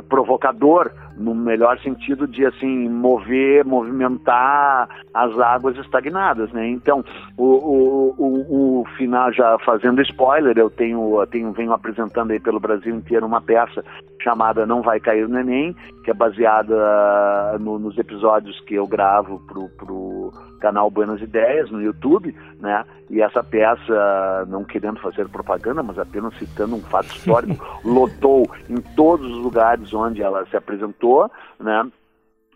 provocador, 0.08 0.90
no 1.16 1.34
melhor 1.34 1.78
sentido 1.80 2.26
de 2.26 2.46
assim 2.46 2.88
mover, 2.88 3.64
movimentar 3.64 4.88
as 5.12 5.38
águas 5.38 5.76
estagnadas, 5.76 6.50
né? 6.52 6.68
Então, 6.68 7.04
o, 7.36 7.44
o, 7.44 8.14
o, 8.18 8.80
o 8.80 8.84
final 8.96 9.32
já 9.32 9.58
fazendo 9.58 10.00
spoiler, 10.02 10.56
eu 10.56 10.70
tenho, 10.70 11.26
tenho 11.26 11.52
venho 11.52 11.72
apresentando 11.72 12.30
aí 12.30 12.40
pelo 12.40 12.60
Brasil 12.60 12.94
inteiro 12.94 13.26
uma 13.26 13.40
peça 13.40 13.84
chamada 14.22 14.64
Não 14.64 14.82
Vai 14.82 15.00
Cair 15.00 15.28
Neném, 15.28 15.76
que 16.04 16.10
é 16.10 16.14
baseada 16.14 17.58
no, 17.58 17.78
nos 17.78 17.98
episódios 17.98 18.58
que 18.60 18.74
eu 18.74 18.86
gravo 18.86 19.40
pro, 19.46 19.68
pro 19.70 20.32
canal 20.62 20.88
Buenas 20.88 21.20
Ideias 21.20 21.68
no 21.70 21.82
YouTube, 21.82 22.34
né? 22.60 22.84
E 23.10 23.20
essa 23.20 23.42
peça, 23.42 24.46
não 24.48 24.64
querendo 24.64 25.00
fazer 25.00 25.28
propaganda, 25.28 25.82
mas 25.82 25.98
apenas 25.98 26.32
citando 26.38 26.76
um 26.76 26.80
fato 26.80 27.08
histórico, 27.08 27.62
lotou 27.84 28.48
em 28.70 28.80
todos 28.94 29.26
os 29.26 29.38
lugares 29.38 29.92
onde 29.92 30.22
ela 30.22 30.46
se 30.46 30.56
apresentou, 30.56 31.28
né? 31.58 31.90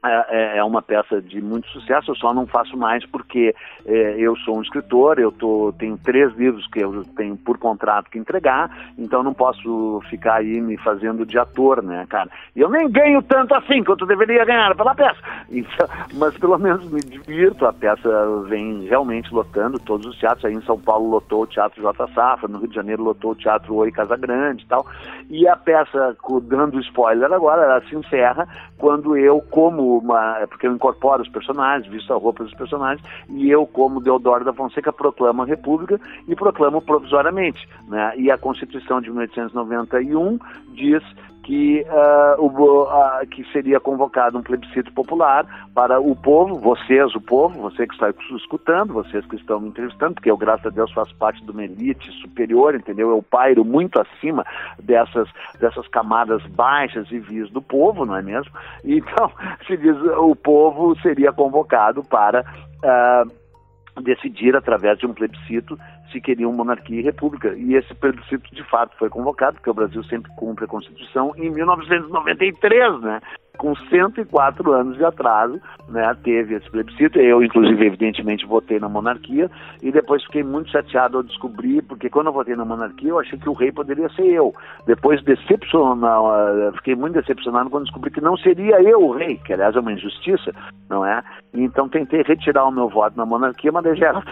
É, 0.08 0.26
é, 0.28 0.58
é 0.58 0.64
uma 0.64 0.82
peça 0.82 1.20
de 1.20 1.40
muito 1.40 1.68
sucesso, 1.68 2.10
eu 2.10 2.16
só 2.16 2.32
não 2.32 2.46
faço 2.46 2.76
mais 2.76 3.04
porque 3.06 3.54
é, 3.84 4.16
eu 4.18 4.36
sou 4.36 4.58
um 4.58 4.62
escritor, 4.62 5.18
eu 5.18 5.32
tô, 5.32 5.74
tenho 5.78 5.98
três 5.98 6.32
livros 6.34 6.66
que 6.68 6.80
eu 6.80 7.04
tenho 7.16 7.36
por 7.36 7.58
contrato 7.58 8.10
que 8.10 8.18
entregar, 8.18 8.70
então 8.98 9.22
não 9.22 9.34
posso 9.34 10.00
ficar 10.08 10.36
aí 10.36 10.60
me 10.60 10.76
fazendo 10.78 11.26
de 11.26 11.38
ator, 11.38 11.82
né, 11.82 12.06
cara? 12.08 12.30
E 12.54 12.60
eu 12.60 12.68
nem 12.68 12.90
ganho 12.90 13.22
tanto 13.22 13.54
assim 13.54 13.82
quanto 13.82 14.06
deveria 14.06 14.44
ganhar 14.44 14.74
pela 14.74 14.94
peça, 14.94 15.18
então, 15.50 15.88
mas 16.14 16.36
pelo 16.38 16.58
menos 16.58 16.90
me 16.90 17.00
divirto, 17.00 17.66
a 17.66 17.72
peça 17.72 18.08
vem 18.48 18.84
realmente 18.84 19.32
lotando 19.32 19.78
todos 19.78 20.06
os 20.06 20.18
teatros, 20.18 20.44
aí 20.44 20.54
em 20.54 20.62
São 20.62 20.78
Paulo 20.78 21.10
lotou 21.10 21.42
o 21.42 21.46
Teatro 21.46 21.82
J. 21.82 22.06
Safra, 22.14 22.48
no 22.48 22.58
Rio 22.58 22.68
de 22.68 22.74
Janeiro 22.74 23.02
lotou 23.02 23.32
o 23.32 23.36
Teatro 23.36 23.74
Oi 23.74 23.90
Casa 23.90 24.16
Grande 24.16 24.64
e 24.64 24.66
tal, 24.66 24.86
e 25.28 25.48
a 25.48 25.56
peça, 25.56 26.16
dando 26.42 26.80
spoiler 26.80 27.32
agora, 27.32 27.62
ela 27.62 27.80
se 27.82 27.96
encerra 27.96 28.46
quando 28.78 29.16
eu, 29.16 29.40
como 29.50 29.95
uma. 29.98 30.38
É 30.38 30.46
porque 30.46 30.66
eu 30.66 30.72
incorporo 30.72 31.22
os 31.22 31.28
personagens, 31.28 31.90
visto 31.90 32.12
a 32.12 32.16
roupa 32.16 32.44
dos 32.44 32.54
personagens, 32.54 33.06
e 33.28 33.50
eu, 33.50 33.66
como 33.66 34.00
Deodoro 34.00 34.44
da 34.44 34.52
Fonseca, 34.52 34.92
proclamo 34.92 35.42
a 35.42 35.46
República 35.46 36.00
e 36.26 36.34
proclamo 36.34 36.80
provisoriamente. 36.80 37.68
Né? 37.88 38.12
E 38.16 38.30
a 38.30 38.38
Constituição 38.38 39.00
de 39.00 39.10
1891 39.10 40.38
diz 40.74 41.02
que, 41.46 41.86
uh, 41.88 42.42
o, 42.42 42.82
uh, 42.82 43.26
que 43.30 43.44
seria 43.52 43.78
convocado 43.78 44.36
um 44.36 44.42
plebiscito 44.42 44.92
popular 44.92 45.46
para 45.72 46.00
o 46.00 46.16
povo, 46.16 46.58
vocês, 46.58 47.14
o 47.14 47.20
povo, 47.20 47.60
você 47.60 47.86
que 47.86 47.94
está 47.94 48.12
escutando, 48.34 48.92
vocês 48.92 49.24
que 49.26 49.36
estão 49.36 49.60
me 49.60 49.68
entrevistando, 49.68 50.14
porque 50.14 50.28
eu, 50.28 50.36
graças 50.36 50.66
a 50.66 50.70
Deus, 50.70 50.90
faço 50.92 51.14
parte 51.14 51.44
de 51.44 51.50
uma 51.52 51.62
elite 51.62 52.10
superior, 52.20 52.74
entendeu? 52.74 53.10
Eu 53.10 53.22
pairo 53.22 53.64
muito 53.64 54.00
acima 54.00 54.44
dessas, 54.82 55.28
dessas 55.60 55.86
camadas 55.86 56.44
baixas 56.46 57.08
e 57.12 57.20
vis 57.20 57.48
do 57.50 57.62
povo, 57.62 58.04
não 58.04 58.16
é 58.16 58.22
mesmo? 58.22 58.50
Então, 59.06 59.30
se 59.66 59.76
diz, 59.76 59.96
o 60.18 60.34
povo 60.34 60.98
seria 61.00 61.32
convocado 61.32 62.02
para 62.02 62.40
uh, 62.82 64.02
decidir, 64.02 64.56
através 64.56 64.98
de 64.98 65.06
um 65.06 65.14
plebiscito, 65.14 65.78
se 66.16 66.20
queriam 66.20 66.52
monarquia 66.52 66.98
e 66.98 67.02
república. 67.02 67.54
E 67.54 67.74
esse 67.74 67.94
plebiscito, 67.94 68.54
de 68.54 68.64
fato, 68.64 68.96
foi 68.98 69.10
convocado, 69.10 69.56
porque 69.56 69.70
o 69.70 69.74
Brasil 69.74 70.02
sempre 70.04 70.32
cumpre 70.36 70.64
a 70.64 70.68
Constituição, 70.68 71.34
em 71.36 71.50
1993, 71.50 73.00
né? 73.02 73.20
Com 73.56 73.74
104 73.74 74.72
anos 74.72 74.96
de 74.96 75.04
atraso, 75.04 75.60
né, 75.88 76.14
teve 76.22 76.54
esse 76.54 76.70
plebiscito. 76.70 77.18
Eu, 77.18 77.42
inclusive, 77.42 77.86
evidentemente, 77.86 78.46
votei 78.46 78.78
na 78.78 78.88
monarquia 78.88 79.50
e 79.82 79.90
depois 79.90 80.22
fiquei 80.24 80.42
muito 80.42 80.70
chateado 80.70 81.18
ao 81.18 81.22
descobrir, 81.22 81.82
porque 81.82 82.10
quando 82.10 82.28
eu 82.28 82.32
votei 82.32 82.56
na 82.56 82.64
monarquia, 82.64 83.10
eu 83.10 83.18
achei 83.18 83.38
que 83.38 83.48
o 83.48 83.52
rei 83.52 83.72
poderia 83.72 84.08
ser 84.10 84.26
eu. 84.26 84.54
Depois, 84.86 85.22
decepcionado, 85.22 86.26
eh, 86.28 86.72
fiquei 86.76 86.94
muito 86.94 87.14
decepcionado 87.14 87.70
quando 87.70 87.84
descobri 87.84 88.10
que 88.10 88.20
não 88.20 88.36
seria 88.36 88.80
eu 88.82 89.00
o 89.00 89.12
rei, 89.12 89.36
que 89.44 89.52
aliás 89.52 89.74
é 89.76 89.80
uma 89.80 89.92
injustiça, 89.92 90.52
não 90.88 91.04
é? 91.04 91.22
Então 91.54 91.88
tentei 91.88 92.22
retirar 92.22 92.66
o 92.66 92.72
meu 92.72 92.88
voto 92.88 93.16
na 93.16 93.26
monarquia, 93.26 93.72
mas 93.72 93.98
já 93.98 94.08
era 94.08 94.22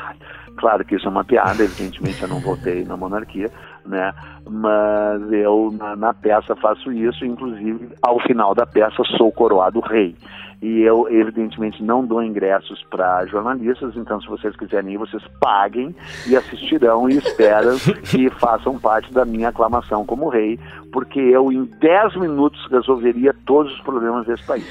Claro 0.57 0.85
que 0.85 0.95
isso 0.95 1.07
é 1.07 1.11
uma 1.11 1.25
piada, 1.25 1.65
evidentemente 1.65 2.23
eu 2.23 2.29
não 2.29 2.41
votei 2.41 2.85
na 2.85 2.97
monarquia, 2.97 3.51
né? 3.87 4.13
Mas 4.49 5.33
eu 5.33 5.75
na, 5.79 5.97
na 5.97 6.15
peça 6.15 6.55
faço 6.57 6.93
isso, 6.93 7.25
inclusive 7.25 7.89
ao 8.03 8.21
final 8.21 8.55
da 8.55 8.67
peça 8.67 9.03
sou 9.17 9.31
coroado 9.33 9.81
rei. 9.81 10.15
E 10.63 10.81
eu, 10.81 11.07
evidentemente, 11.11 11.83
não 11.83 12.07
dou 12.07 12.23
ingressos 12.23 12.83
para 12.89 13.27
jornalistas, 13.27 13.95
então, 13.97 14.19
se 14.19 14.27
vocês 14.27 14.57
quiserem 14.57 14.95
ir, 14.95 14.97
vocês 14.97 15.23
paguem 15.39 15.95
e 16.27 16.35
assistirão 16.35 17.07
e 17.07 17.19
esperam 17.19 17.77
que 18.11 18.31
façam 18.31 18.79
parte 18.79 19.13
da 19.13 19.27
minha 19.27 19.51
aclamação 19.51 20.07
como 20.07 20.31
rei, 20.31 20.59
porque 20.91 21.21
eu, 21.21 21.53
em 21.53 21.65
10 21.65 22.17
minutos, 22.17 22.59
resolveria 22.71 23.35
todos 23.45 23.75
os 23.75 23.81
problemas 23.83 24.27
desse 24.27 24.43
país. 24.47 24.65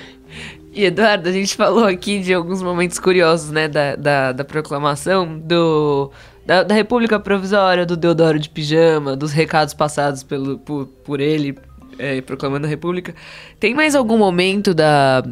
E 0.74 0.86
Eduardo, 0.86 1.30
a 1.30 1.32
gente 1.32 1.56
falou 1.56 1.86
aqui 1.86 2.20
de 2.20 2.34
alguns 2.34 2.64
momentos 2.64 2.98
curiosos, 2.98 3.52
né, 3.52 3.68
da, 3.68 3.96
da, 3.96 4.32
da 4.32 4.44
proclamação 4.44 5.38
do, 5.38 6.12
da, 6.46 6.64
da, 6.64 6.76
República 6.76 7.20
Provisória, 7.20 7.86
do 7.86 7.96
Deodoro 7.96 8.40
de 8.40 8.50
Pijama, 8.50 9.16
dos 9.16 9.32
recados 9.32 9.74
passados 9.74 10.24
pelo, 10.24 10.58
por, 10.60 10.88
por 10.88 11.20
ele 11.20 11.58
é, 11.98 12.22
proclamando 12.22 12.66
a 12.66 12.70
República. 12.70 13.14
Tem 13.60 13.74
mais 13.74 13.96
algum 13.96 14.18
momento 14.18 14.74
da, 14.74 15.24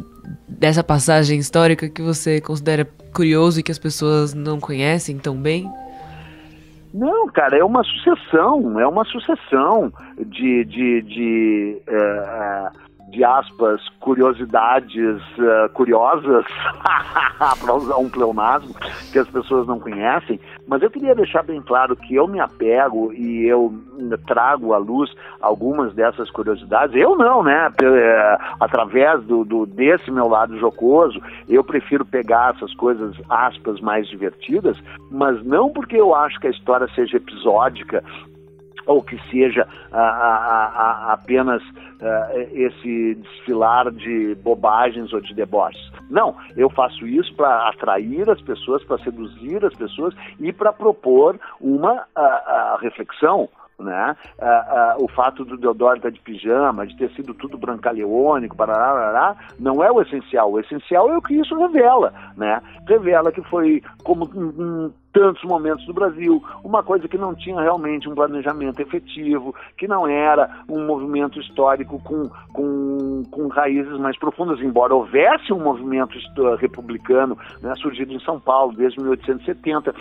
dessa 0.48 0.84
passagem 0.84 1.40
histórica 1.40 1.90
que 1.90 2.02
você 2.02 2.40
considera 2.40 2.88
curioso 3.14 3.60
e 3.60 3.64
que 3.64 3.72
as 3.72 3.80
pessoas 3.80 4.34
não 4.34 4.60
conhecem 4.60 5.18
tão 5.18 5.36
bem? 5.36 5.70
Não, 6.94 7.28
cara, 7.28 7.58
é 7.58 7.64
uma 7.64 7.84
sucessão, 7.84 8.80
é 8.80 8.86
uma 8.86 9.06
sucessão 9.06 9.92
de, 10.26 10.66
de, 10.66 11.02
de 11.04 11.78
uh, 11.88 12.78
de 13.12 13.24
aspas, 13.24 13.82
curiosidades 14.00 15.22
uh, 15.38 15.70
curiosas, 15.74 16.46
para 17.60 17.74
usar 17.74 17.98
um 17.98 18.10
pleonasmo, 18.10 18.74
que 19.12 19.20
as 19.20 19.28
pessoas 19.28 19.68
não 19.68 19.80
conhecem, 19.80 20.40
mas 20.68 20.82
eu 20.82 20.90
queria 20.90 21.14
deixar 21.14 21.44
bem 21.44 21.62
claro 21.62 21.96
que 21.96 22.16
eu 22.16 22.28
me 22.28 22.40
apego 22.40 23.12
e 23.14 23.46
eu 23.46 23.74
trago 24.26 24.74
à 24.74 24.78
luz 24.78 25.14
algumas 25.42 25.94
dessas 25.94 26.30
curiosidades. 26.32 26.96
Eu 26.96 27.18
não, 27.18 27.44
né? 27.44 27.72
Eh, 27.82 28.38
através 28.60 29.22
do, 29.24 29.44
do 29.44 29.66
desse 29.66 30.10
meu 30.10 30.28
lado 30.28 30.58
jocoso, 30.58 31.22
eu 31.50 31.64
prefiro 31.64 32.06
pegar 32.06 32.56
essas 32.56 32.74
coisas, 32.76 33.16
aspas, 33.30 33.80
mais 33.82 34.08
divertidas, 34.08 34.78
mas 35.12 35.44
não 35.44 35.70
porque 35.70 35.98
eu 35.98 36.16
acho 36.16 36.40
que 36.40 36.48
a 36.48 36.52
história 36.52 36.88
seja 36.96 37.18
episódica 37.18 38.04
ou 38.86 39.02
que 39.02 39.18
seja 39.30 39.68
apenas 39.92 41.62
esse 42.54 43.16
desfilar 43.16 43.92
de 43.92 44.36
bobagens 44.44 45.14
ou 45.14 45.22
de 45.22 45.34
deboches. 45.34 45.92
Não, 46.10 46.36
eu 46.58 46.70
faço 46.70 47.06
isso 47.06 47.34
para 47.36 47.70
atrair 47.70 48.30
as 48.30 48.42
pessoas, 48.42 48.84
para 48.84 48.98
seduzir 49.00 49.64
as 49.64 49.74
pessoas 49.76 50.16
e 50.40 50.52
para 50.52 50.74
propor 50.74 51.40
uma 51.60 52.06
reflexão, 52.82 53.48
né? 53.82 54.16
Ah, 54.40 54.46
ah, 54.46 54.96
o 55.00 55.08
fato 55.08 55.44
do 55.44 55.58
Deodoro 55.58 55.98
estar 55.98 56.12
de 56.12 56.20
pijama, 56.20 56.86
de 56.86 56.96
ter 56.98 57.12
sido 57.12 57.34
tudo 57.34 57.58
brancaleônico, 57.58 58.56
barará, 58.56 59.36
não 59.60 59.84
é 59.84 59.92
o 59.92 60.02
essencial. 60.02 60.52
O 60.52 60.60
essencial 60.60 61.10
é 61.10 61.18
o 61.18 61.22
que 61.22 61.34
isso 61.34 61.56
revela, 61.56 62.14
né? 62.38 62.62
Revela 62.88 63.32
que 63.32 63.42
foi, 63.44 63.82
como 64.04 64.26
em 64.26 64.94
tantos 65.14 65.44
momentos 65.44 65.86
do 65.86 65.94
Brasil, 65.94 66.42
uma 66.64 66.84
coisa 66.84 67.08
que 67.08 67.18
não 67.18 67.36
tinha 67.36 67.60
realmente 67.60 68.08
um 68.08 68.16
planejamento 68.16 68.82
efetivo, 68.82 69.54
que 69.78 69.88
não 69.88 70.08
era 70.08 70.64
um 70.70 70.86
movimento 70.86 71.40
histórico 71.40 72.02
com, 72.04 72.30
com, 72.54 73.24
com 73.30 73.48
raízes 73.48 73.98
mais 74.00 74.18
profundas, 74.18 74.60
embora 74.62 74.96
houvesse 74.96 75.52
um 75.52 75.60
movimento 75.60 76.18
republicano 76.56 77.38
né, 77.62 77.74
surgido 77.76 78.14
em 78.14 78.20
São 78.22 78.40
Paulo 78.40 78.74
desde 78.74 79.00
1870 79.02 79.94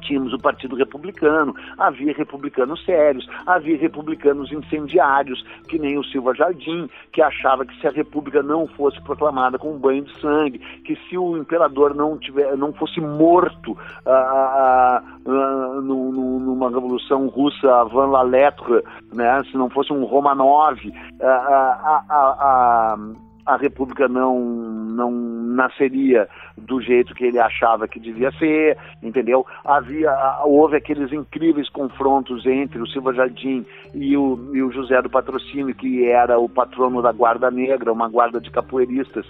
tínhamos 0.00 0.32
o 0.32 0.38
Partido 0.38 0.74
Republicano, 0.74 1.54
havia 1.78 2.12
republicanos 2.12 2.84
sérios, 2.84 3.26
havia 3.46 3.76
republicanos 3.76 4.50
incendiários, 4.50 5.44
que 5.68 5.78
nem 5.78 5.98
o 5.98 6.04
Silva 6.04 6.34
Jardim, 6.34 6.88
que 7.12 7.22
achava 7.22 7.64
que 7.64 7.78
se 7.80 7.86
a 7.86 7.90
República 7.90 8.42
não 8.42 8.66
fosse 8.66 9.00
proclamada 9.02 9.58
com 9.58 9.74
um 9.74 9.78
banho 9.78 10.04
de 10.04 10.20
sangue, 10.20 10.58
que 10.84 10.96
se 11.08 11.16
o 11.16 11.36
imperador 11.36 11.94
não, 11.94 12.18
tiver, 12.18 12.56
não 12.56 12.72
fosse 12.72 13.00
morto 13.00 13.76
ah, 14.06 14.10
ah, 14.10 15.02
ah, 15.26 15.80
no, 15.82 16.12
no, 16.12 16.40
numa 16.40 16.68
revolução 16.70 17.28
russa 17.28 17.84
van 17.84 18.06
la 18.06 18.22
lettre, 18.22 18.82
né, 19.14 19.42
se 19.50 19.56
não 19.56 19.70
fosse 19.70 19.92
um 19.92 20.04
Romanov, 20.04 20.78
a, 21.20 21.26
a, 21.26 22.04
a 22.10 23.25
a 23.46 23.56
República 23.56 24.08
não, 24.08 24.40
não 24.40 25.10
nasceria 25.10 26.28
do 26.56 26.80
jeito 26.80 27.14
que 27.14 27.24
ele 27.24 27.38
achava 27.38 27.86
que 27.86 28.00
devia 28.00 28.32
ser, 28.32 28.76
entendeu? 29.02 29.46
Havia, 29.64 30.10
houve 30.44 30.76
aqueles 30.76 31.12
incríveis 31.12 31.68
confrontos 31.70 32.44
entre 32.44 32.80
o 32.80 32.86
Silva 32.88 33.14
Jardim 33.14 33.64
e 33.94 34.16
o, 34.16 34.50
e 34.52 34.62
o 34.62 34.72
José 34.72 35.00
do 35.00 35.08
Patrocínio, 35.08 35.74
que 35.74 36.06
era 36.06 36.38
o 36.38 36.48
patrono 36.48 37.00
da 37.00 37.12
Guarda 37.12 37.50
Negra, 37.50 37.92
uma 37.92 38.08
guarda 38.08 38.40
de 38.40 38.50
capoeiristas 38.50 39.24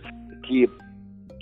que 0.44 0.68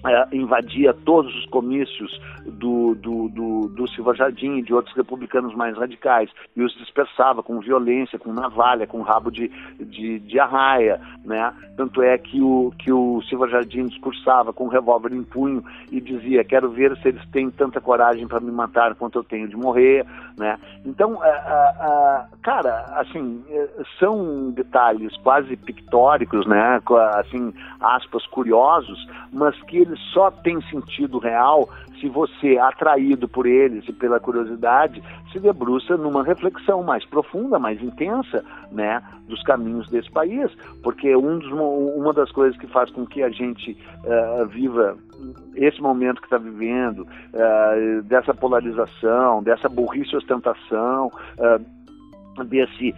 é, 0.06 0.36
invadia 0.36 0.92
todos 0.92 1.34
os 1.34 1.46
comícios 1.46 2.20
do, 2.46 2.94
do, 2.94 3.28
do, 3.28 3.68
do 3.68 3.88
Silva 3.88 4.14
Jardim 4.14 4.58
e 4.58 4.62
de 4.62 4.74
outros 4.74 4.94
republicanos 4.94 5.54
mais 5.54 5.76
radicais 5.76 6.30
e 6.54 6.62
os 6.62 6.74
dispersava 6.76 7.42
com 7.42 7.60
violência, 7.60 8.18
com 8.18 8.32
navalha, 8.32 8.86
com 8.86 9.00
rabo 9.02 9.30
de, 9.30 9.48
de, 9.80 10.18
de 10.20 10.38
arraia, 10.38 11.00
né? 11.24 11.52
Tanto 11.76 12.02
é 12.02 12.16
que 12.18 12.40
o, 12.40 12.72
que 12.78 12.92
o 12.92 13.22
Silva 13.22 13.48
Jardim 13.48 13.86
discursava 13.86 14.52
com 14.52 14.64
um 14.64 14.68
revólver 14.68 15.12
em 15.12 15.22
punho 15.22 15.64
e 15.90 16.00
dizia, 16.00 16.44
quero 16.44 16.70
ver 16.70 16.96
se 16.98 17.08
eles 17.08 17.24
têm 17.30 17.50
tanta 17.50 17.80
coragem 17.80 18.26
para 18.26 18.40
me 18.40 18.50
matar 18.50 18.94
quanto 18.94 19.18
eu 19.18 19.24
tenho 19.24 19.48
de 19.48 19.56
morrer, 19.56 20.04
né? 20.36 20.58
Então, 20.84 21.20
a, 21.22 21.26
a, 21.26 21.30
a, 21.30 22.28
cara, 22.42 22.84
assim, 22.96 23.42
é, 23.48 23.68
são 23.98 24.50
detalhes 24.50 25.16
quase 25.18 25.56
pictóricos, 25.56 26.46
né? 26.46 26.80
Assim, 27.14 27.52
aspas, 27.80 28.26
curiosos, 28.26 28.98
mas 29.32 29.60
que 29.62 29.78
eles 29.78 29.93
só 30.12 30.30
têm 30.30 30.60
sentido 30.62 31.18
real 31.18 31.68
se 32.00 32.08
você, 32.08 32.58
atraído 32.58 33.26
por 33.26 33.46
eles 33.46 33.88
e 33.88 33.92
pela 33.92 34.20
curiosidade, 34.20 35.02
se 35.32 35.38
debruça 35.40 35.96
numa 35.96 36.22
reflexão 36.22 36.82
mais 36.82 37.04
profunda, 37.06 37.58
mais 37.58 37.82
intensa, 37.82 38.44
né, 38.70 39.02
dos 39.26 39.42
caminhos 39.42 39.88
desse 39.88 40.10
país, 40.10 40.50
porque 40.82 41.16
um 41.16 41.38
dos, 41.38 41.50
uma 41.50 42.12
das 42.12 42.30
coisas 42.30 42.58
que 42.58 42.66
faz 42.66 42.90
com 42.90 43.06
que 43.06 43.22
a 43.22 43.30
gente 43.30 43.76
uh, 44.04 44.46
viva 44.46 44.98
esse 45.54 45.80
momento 45.80 46.20
que 46.20 46.26
está 46.26 46.36
vivendo, 46.36 47.00
uh, 47.00 48.02
dessa 48.02 48.34
polarização, 48.34 49.42
dessa 49.42 49.68
burrice 49.68 50.14
ostentação, 50.14 51.10
uh, 51.38 52.44
desse 52.44 52.92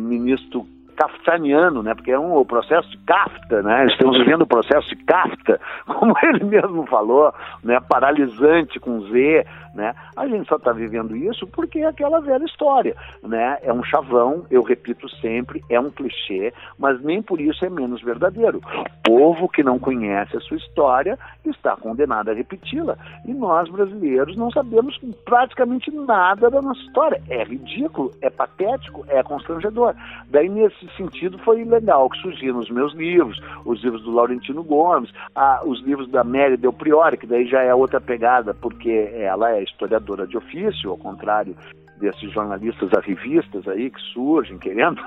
ministro 0.00 0.66
kaftaniano, 0.94 1.82
né? 1.82 1.94
Porque 1.94 2.10
é 2.10 2.18
um 2.18 2.36
o 2.36 2.44
processo 2.44 2.88
de 2.90 2.98
Kafta, 2.98 3.62
né? 3.62 3.86
Estamos 3.92 4.18
vivendo 4.18 4.42
o 4.42 4.46
processo 4.46 4.88
de 4.88 4.96
Kafta, 5.04 5.60
como 5.86 6.14
ele 6.22 6.44
mesmo 6.44 6.86
falou, 6.86 7.32
né? 7.62 7.78
Paralisante 7.88 8.80
com 8.80 9.00
Z, 9.02 9.46
né? 9.74 9.94
A 10.16 10.26
gente 10.26 10.48
só 10.48 10.56
está 10.56 10.72
vivendo 10.72 11.16
isso 11.16 11.46
porque 11.46 11.80
é 11.80 11.86
aquela 11.86 12.20
velha 12.20 12.44
história, 12.44 12.94
né? 13.22 13.58
É 13.62 13.72
um 13.72 13.82
chavão, 13.82 14.46
eu 14.50 14.62
repito 14.62 15.08
sempre, 15.20 15.62
é 15.68 15.78
um 15.78 15.90
clichê, 15.90 16.52
mas 16.78 17.00
nem 17.02 17.20
por 17.20 17.40
isso 17.40 17.64
é 17.64 17.70
menos 17.70 18.02
verdadeiro. 18.02 18.60
Povo 19.04 19.48
que 19.48 19.62
não 19.62 19.78
conhece 19.78 20.36
a 20.36 20.40
sua 20.40 20.56
história 20.56 21.18
está 21.44 21.76
condenado 21.76 22.30
a 22.30 22.34
repeti-la. 22.34 22.96
E 23.26 23.34
nós, 23.34 23.68
brasileiros, 23.68 24.36
não 24.36 24.50
sabemos 24.50 24.98
praticamente 25.24 25.90
nada 25.90 26.50
da 26.50 26.62
nossa 26.62 26.80
história. 26.80 27.22
É 27.28 27.42
ridículo, 27.44 28.12
é 28.20 28.30
patético, 28.30 29.04
é 29.08 29.22
constrangedor. 29.22 29.94
Daí, 30.28 30.48
nesse 30.48 30.88
sentido, 30.96 31.38
foi 31.38 31.64
legal 31.64 32.08
que 32.08 32.18
surgiram 32.18 32.58
os 32.58 32.70
meus 32.70 32.94
livros, 32.94 33.40
os 33.64 33.82
livros 33.82 34.02
do 34.02 34.12
Laurentino 34.12 34.62
Gomes, 34.62 35.10
a, 35.34 35.62
os 35.64 35.80
livros 35.82 36.08
da 36.10 36.22
Mary 36.22 36.56
Del 36.56 36.72
Priori, 36.72 37.16
que 37.16 37.26
daí 37.26 37.46
já 37.46 37.62
é 37.62 37.74
outra 37.74 38.00
pegada, 38.00 38.54
porque 38.54 39.10
ela 39.14 39.50
é 39.50 39.63
historiadora 39.64 40.26
de 40.26 40.36
ofício, 40.36 40.90
ao 40.90 40.98
contrário 40.98 41.56
desses 41.98 42.32
jornalistas 42.32 42.92
arrivistas 42.92 43.66
aí 43.68 43.88
que 43.90 44.00
surgem 44.12 44.58
querendo 44.58 45.00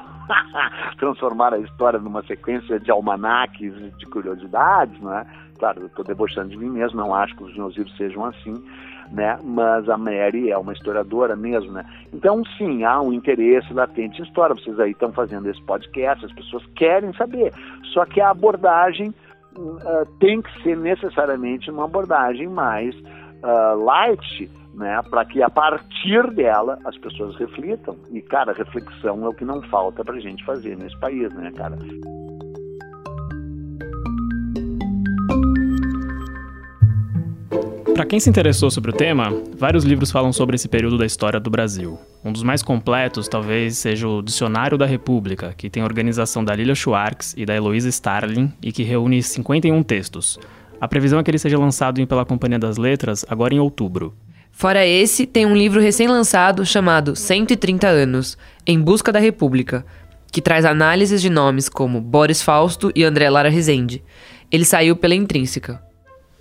transformar 0.98 1.54
a 1.54 1.60
história 1.60 2.00
numa 2.00 2.24
sequência 2.24 2.80
de 2.80 2.90
almanaques 2.90 3.74
de 3.98 4.06
curiosidades, 4.06 5.00
não 5.02 5.14
é? 5.14 5.26
claro, 5.58 5.82
eu 5.82 5.88
estou 5.88 6.06
debochando 6.06 6.50
de 6.50 6.58
mim 6.58 6.70
mesmo, 6.70 7.00
não 7.00 7.14
acho 7.14 7.36
que 7.36 7.44
os 7.44 7.56
meus 7.56 7.76
livros 7.76 7.96
sejam 7.98 8.26
assim, 8.26 8.54
né? 9.12 9.38
Mas 9.44 9.90
a 9.90 9.98
Mary 9.98 10.52
é 10.52 10.58
uma 10.58 10.74
historiadora 10.74 11.36
mesmo, 11.36 11.72
né? 11.72 11.84
Então, 12.14 12.44
sim, 12.58 12.84
há 12.84 13.02
um 13.02 13.12
interesse 13.12 13.74
latente 13.74 14.22
em 14.22 14.26
história. 14.26 14.56
Vocês 14.56 14.80
aí 14.80 14.92
estão 14.92 15.12
fazendo 15.12 15.50
esse 15.50 15.62
podcast, 15.64 16.26
as 16.26 16.34
pessoas 16.34 16.66
querem 16.76 17.14
saber. 17.14 17.54
Só 17.94 18.06
que 18.06 18.22
a 18.22 18.30
abordagem 18.30 19.14
uh, 19.58 20.06
tem 20.20 20.42
que 20.42 20.64
ser 20.64 20.78
necessariamente 20.78 21.70
uma 21.72 21.86
abordagem 21.86 22.48
mais 22.48 22.96
uh, 23.44 23.84
light, 23.84 24.50
né? 24.74 25.02
Para 25.10 25.26
que 25.26 25.42
a 25.42 25.50
partir 25.50 26.30
dela 26.32 26.80
as 26.86 26.98
pessoas 26.98 27.36
reflitam. 27.38 27.96
E, 28.12 28.22
cara, 28.22 28.54
reflexão 28.54 29.26
é 29.26 29.30
o 29.30 29.34
que 29.34 29.46
não 29.46 29.62
falta 29.64 30.04
para 30.04 30.20
gente 30.20 30.44
fazer 30.46 30.78
nesse 30.78 30.98
país, 31.00 31.34
né, 31.34 31.52
cara? 31.56 31.78
Para 37.98 38.06
quem 38.06 38.20
se 38.20 38.30
interessou 38.30 38.70
sobre 38.70 38.92
o 38.92 38.94
tema, 38.94 39.34
vários 39.58 39.84
livros 39.84 40.12
falam 40.12 40.32
sobre 40.32 40.56
esse 40.56 40.68
período 40.68 41.00
da 41.00 41.06
história 41.08 41.40
do 41.40 41.50
Brasil. 41.50 41.98
Um 42.24 42.32
dos 42.32 42.44
mais 42.44 42.62
completos 42.62 43.28
talvez 43.28 43.80
seja 43.80 44.08
o 44.08 44.22
Dicionário 44.22 44.78
da 44.78 44.86
República, 44.86 45.52
que 45.58 45.68
tem 45.68 45.82
a 45.82 45.86
organização 45.86 46.46
da 46.46 46.54
Lilia 46.54 46.76
Schwartz 46.76 47.34
e 47.36 47.44
da 47.44 47.56
Heloísa 47.56 47.90
Starling 47.90 48.54
e 48.62 48.72
que 48.72 48.84
reúne 48.84 49.24
51 49.24 49.82
textos. 49.82 50.40
A 50.80 50.88
previsão 50.88 51.20
é 51.20 51.24
que 51.24 51.32
ele 51.32 51.40
seja 51.40 51.58
lançado 51.58 52.06
pela 52.06 52.26
Companhia 52.26 52.60
das 52.60 52.78
Letras 52.78 53.26
agora 53.28 53.54
em 53.54 53.60
outubro. 53.60 54.14
Fora 54.52 54.86
esse, 54.86 55.26
tem 55.26 55.46
um 55.46 55.56
livro 55.56 55.80
recém-lançado 55.80 56.66
chamado 56.66 57.16
130 57.16 57.88
anos, 57.88 58.38
Em 58.66 58.80
Busca 58.80 59.12
da 59.12 59.20
República, 59.20 59.86
que 60.32 60.42
traz 60.42 60.66
análises 60.66 61.22
de 61.22 61.30
nomes 61.30 61.70
como 61.70 62.02
Boris 62.02 62.42
Fausto 62.42 62.92
e 62.96 63.04
André 63.04 63.30
Lara 63.30 63.50
Rezende. 63.50 64.04
Ele 64.52 64.66
saiu 64.66 64.96
pela 64.96 65.16
Intrínseca. 65.16 65.82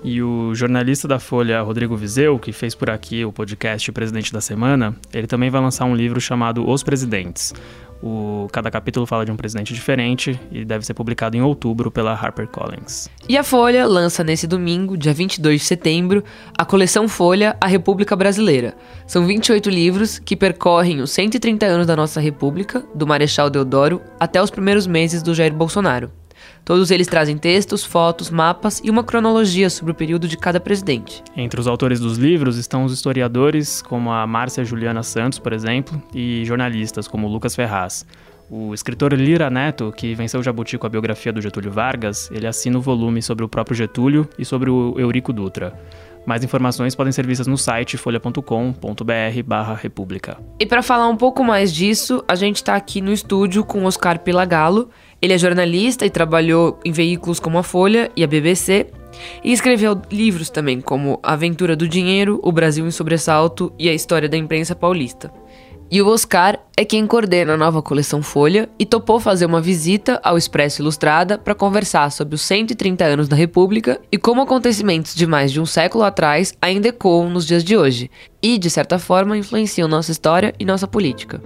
E 0.04 0.22
o 0.22 0.54
jornalista 0.54 1.08
da 1.08 1.18
Folha, 1.18 1.60
Rodrigo 1.62 1.96
Vizeu, 1.96 2.38
que 2.38 2.52
fez 2.52 2.74
por 2.74 2.90
aqui 2.90 3.24
o 3.24 3.32
podcast 3.32 3.90
Presidente 3.92 4.32
da 4.32 4.40
Semana, 4.40 4.94
ele 5.12 5.26
também 5.26 5.48
vai 5.48 5.60
lançar 5.60 5.86
um 5.86 5.94
livro 5.94 6.20
chamado 6.20 6.68
Os 6.68 6.82
Presidentes. 6.82 7.54
O, 8.02 8.46
cada 8.52 8.70
capítulo 8.70 9.06
fala 9.06 9.24
de 9.24 9.32
um 9.32 9.36
presidente 9.36 9.72
diferente 9.72 10.38
e 10.50 10.64
deve 10.64 10.84
ser 10.84 10.94
publicado 10.94 11.36
em 11.36 11.40
outubro 11.40 11.90
pela 11.90 12.12
HarperCollins. 12.12 13.08
E 13.28 13.36
a 13.36 13.42
Folha 13.42 13.86
lança 13.86 14.22
nesse 14.22 14.46
domingo, 14.46 14.96
dia 14.96 15.12
22 15.12 15.60
de 15.60 15.66
setembro, 15.66 16.22
a 16.56 16.64
coleção 16.64 17.08
Folha 17.08 17.56
A 17.60 17.66
República 17.66 18.14
Brasileira. 18.14 18.76
São 19.06 19.26
28 19.26 19.70
livros 19.70 20.18
que 20.18 20.36
percorrem 20.36 21.00
os 21.00 21.10
130 21.10 21.64
anos 21.66 21.86
da 21.86 21.96
nossa 21.96 22.20
República, 22.20 22.84
do 22.94 23.06
Marechal 23.06 23.48
Deodoro, 23.48 24.02
até 24.20 24.42
os 24.42 24.50
primeiros 24.50 24.86
meses 24.86 25.22
do 25.22 25.34
Jair 25.34 25.54
Bolsonaro. 25.54 26.10
Todos 26.66 26.90
eles 26.90 27.06
trazem 27.06 27.38
textos, 27.38 27.84
fotos, 27.84 28.28
mapas 28.28 28.82
e 28.82 28.90
uma 28.90 29.04
cronologia 29.04 29.70
sobre 29.70 29.92
o 29.92 29.94
período 29.94 30.26
de 30.26 30.36
cada 30.36 30.58
presidente. 30.58 31.22
Entre 31.36 31.60
os 31.60 31.68
autores 31.68 32.00
dos 32.00 32.18
livros 32.18 32.58
estão 32.58 32.84
os 32.84 32.92
historiadores, 32.92 33.80
como 33.80 34.10
a 34.10 34.26
Márcia 34.26 34.64
Juliana 34.64 35.04
Santos, 35.04 35.38
por 35.38 35.52
exemplo, 35.52 36.02
e 36.12 36.44
jornalistas, 36.44 37.06
como 37.06 37.28
Lucas 37.28 37.54
Ferraz. 37.54 38.04
O 38.50 38.74
escritor 38.74 39.12
Lira 39.12 39.48
Neto, 39.48 39.94
que 39.96 40.12
venceu 40.16 40.40
o 40.40 40.42
Jabuti 40.42 40.76
com 40.76 40.88
a 40.88 40.90
biografia 40.90 41.32
do 41.32 41.40
Getúlio 41.40 41.70
Vargas, 41.70 42.28
ele 42.32 42.48
assina 42.48 42.78
o 42.78 42.80
volume 42.80 43.22
sobre 43.22 43.44
o 43.44 43.48
próprio 43.48 43.76
Getúlio 43.76 44.28
e 44.36 44.44
sobre 44.44 44.68
o 44.68 44.98
Eurico 44.98 45.32
Dutra. 45.32 45.72
Mais 46.26 46.42
informações 46.42 46.96
podem 46.96 47.12
ser 47.12 47.24
vistas 47.24 47.46
no 47.46 47.56
site 47.56 47.96
folha.com.br/república. 47.96 50.38
E 50.58 50.66
para 50.66 50.82
falar 50.82 51.08
um 51.08 51.16
pouco 51.16 51.44
mais 51.44 51.72
disso, 51.72 52.24
a 52.26 52.34
gente 52.34 52.56
está 52.56 52.74
aqui 52.74 53.00
no 53.00 53.12
estúdio 53.12 53.64
com 53.64 53.84
Oscar 53.84 54.18
Pilagalo. 54.18 54.90
Ele 55.26 55.34
é 55.34 55.38
jornalista 55.38 56.06
e 56.06 56.10
trabalhou 56.10 56.78
em 56.84 56.92
veículos 56.92 57.40
como 57.40 57.58
a 57.58 57.62
Folha 57.64 58.08
e 58.14 58.22
a 58.22 58.28
BBC. 58.28 58.86
E 59.42 59.52
escreveu 59.52 60.00
livros 60.08 60.50
também, 60.50 60.80
como 60.80 61.18
A 61.20 61.32
Aventura 61.32 61.74
do 61.74 61.88
Dinheiro, 61.88 62.38
O 62.44 62.52
Brasil 62.52 62.86
em 62.86 62.92
Sobressalto 62.92 63.72
e 63.76 63.88
A 63.88 63.92
História 63.92 64.28
da 64.28 64.36
Imprensa 64.36 64.76
Paulista. 64.76 65.32
E 65.90 66.00
o 66.00 66.06
Oscar 66.06 66.60
é 66.76 66.84
quem 66.84 67.08
coordena 67.08 67.54
a 67.54 67.56
nova 67.56 67.82
coleção 67.82 68.22
Folha 68.22 68.68
e 68.78 68.86
topou 68.86 69.18
fazer 69.18 69.46
uma 69.46 69.60
visita 69.60 70.20
ao 70.22 70.38
Expresso 70.38 70.80
Ilustrada 70.80 71.36
para 71.36 71.56
conversar 71.56 72.12
sobre 72.12 72.36
os 72.36 72.42
130 72.42 73.04
anos 73.04 73.26
da 73.26 73.34
República 73.34 74.00
e 74.12 74.16
como 74.16 74.42
acontecimentos 74.42 75.12
de 75.12 75.26
mais 75.26 75.50
de 75.50 75.60
um 75.60 75.66
século 75.66 76.04
atrás 76.04 76.54
ainda 76.62 76.86
ecoam 76.86 77.28
nos 77.28 77.44
dias 77.44 77.64
de 77.64 77.76
hoje 77.76 78.08
e, 78.40 78.58
de 78.58 78.70
certa 78.70 78.96
forma, 78.96 79.36
influenciam 79.36 79.88
nossa 79.88 80.12
história 80.12 80.54
e 80.56 80.64
nossa 80.64 80.86
política. 80.86 81.42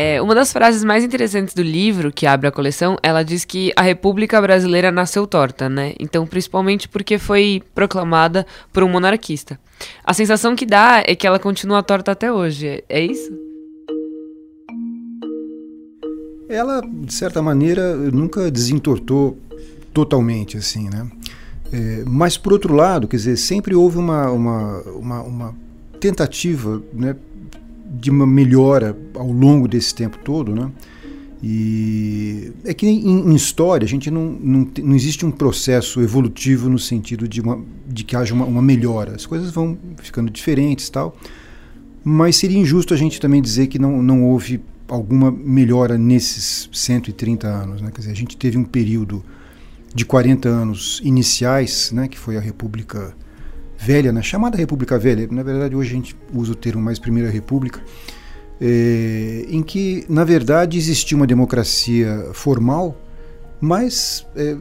É, 0.00 0.22
uma 0.22 0.32
das 0.32 0.52
frases 0.52 0.84
mais 0.84 1.02
interessantes 1.02 1.52
do 1.52 1.60
livro, 1.60 2.12
que 2.12 2.24
abre 2.24 2.46
a 2.46 2.52
coleção, 2.52 2.96
ela 3.02 3.24
diz 3.24 3.44
que 3.44 3.72
a 3.74 3.82
República 3.82 4.40
Brasileira 4.40 4.92
nasceu 4.92 5.26
torta, 5.26 5.68
né? 5.68 5.92
Então, 5.98 6.24
principalmente 6.24 6.88
porque 6.88 7.18
foi 7.18 7.64
proclamada 7.74 8.46
por 8.72 8.84
um 8.84 8.88
monarquista. 8.88 9.58
A 10.04 10.14
sensação 10.14 10.54
que 10.54 10.64
dá 10.64 11.02
é 11.04 11.16
que 11.16 11.26
ela 11.26 11.40
continua 11.40 11.82
torta 11.82 12.12
até 12.12 12.32
hoje. 12.32 12.84
É, 12.88 13.00
isso? 13.04 13.32
Ela, 16.48 16.80
de 16.80 17.12
certa 17.12 17.42
maneira, 17.42 17.96
nunca 17.96 18.52
desentortou 18.52 19.36
totalmente, 19.92 20.56
assim, 20.56 20.88
né? 20.88 21.10
É, 21.72 22.04
mas, 22.06 22.38
por 22.38 22.52
outro 22.52 22.72
lado, 22.72 23.08
quer 23.08 23.16
dizer, 23.16 23.36
sempre 23.36 23.74
houve 23.74 23.98
uma, 23.98 24.30
uma, 24.30 24.80
uma, 24.82 25.22
uma 25.22 25.56
tentativa, 25.98 26.80
né, 26.92 27.16
de 27.88 28.10
uma 28.10 28.26
melhora 28.26 28.96
ao 29.14 29.30
longo 29.30 29.66
desse 29.66 29.94
tempo 29.94 30.18
todo, 30.18 30.54
né? 30.54 30.70
E 31.42 32.52
é 32.64 32.74
que 32.74 32.86
em, 32.86 33.30
em 33.30 33.34
história 33.34 33.84
a 33.84 33.88
gente 33.88 34.10
não, 34.10 34.24
não, 34.24 34.68
não 34.82 34.96
existe 34.96 35.24
um 35.24 35.30
processo 35.30 36.00
evolutivo 36.00 36.68
no 36.68 36.78
sentido 36.78 37.28
de, 37.28 37.40
uma, 37.40 37.60
de 37.86 38.02
que 38.02 38.16
haja 38.16 38.34
uma, 38.34 38.44
uma 38.44 38.60
melhora. 38.60 39.14
As 39.14 39.24
coisas 39.24 39.50
vão 39.52 39.78
ficando 39.98 40.30
diferentes 40.30 40.88
tal, 40.90 41.16
mas 42.02 42.36
seria 42.36 42.58
injusto 42.58 42.92
a 42.92 42.96
gente 42.96 43.20
também 43.20 43.40
dizer 43.40 43.68
que 43.68 43.78
não, 43.78 44.02
não 44.02 44.24
houve 44.24 44.60
alguma 44.88 45.30
melhora 45.30 45.96
nesses 45.96 46.68
130 46.72 47.46
anos. 47.46 47.80
Né? 47.80 47.90
Quer 47.92 48.00
dizer, 48.00 48.12
a 48.12 48.16
gente 48.16 48.36
teve 48.36 48.58
um 48.58 48.64
período 48.64 49.24
de 49.94 50.04
40 50.04 50.48
anos 50.48 51.00
iniciais, 51.04 51.92
né, 51.92 52.08
que 52.08 52.18
foi 52.18 52.36
a 52.36 52.40
República 52.40 53.14
velha, 53.78 54.12
né, 54.12 54.20
chamada 54.22 54.56
República 54.56 54.98
Velha, 54.98 55.28
na 55.30 55.42
verdade 55.42 55.76
hoje 55.76 55.90
a 55.90 55.94
gente 55.94 56.16
usa 56.34 56.52
o 56.52 56.54
termo 56.56 56.82
mais 56.82 56.98
Primeira 56.98 57.30
República, 57.30 57.80
é, 58.60 59.46
em 59.48 59.62
que, 59.62 60.04
na 60.08 60.24
verdade, 60.24 60.76
existia 60.76 61.16
uma 61.16 61.26
democracia 61.26 62.30
formal, 62.32 63.00
mas 63.60 64.26
é, 64.34 64.56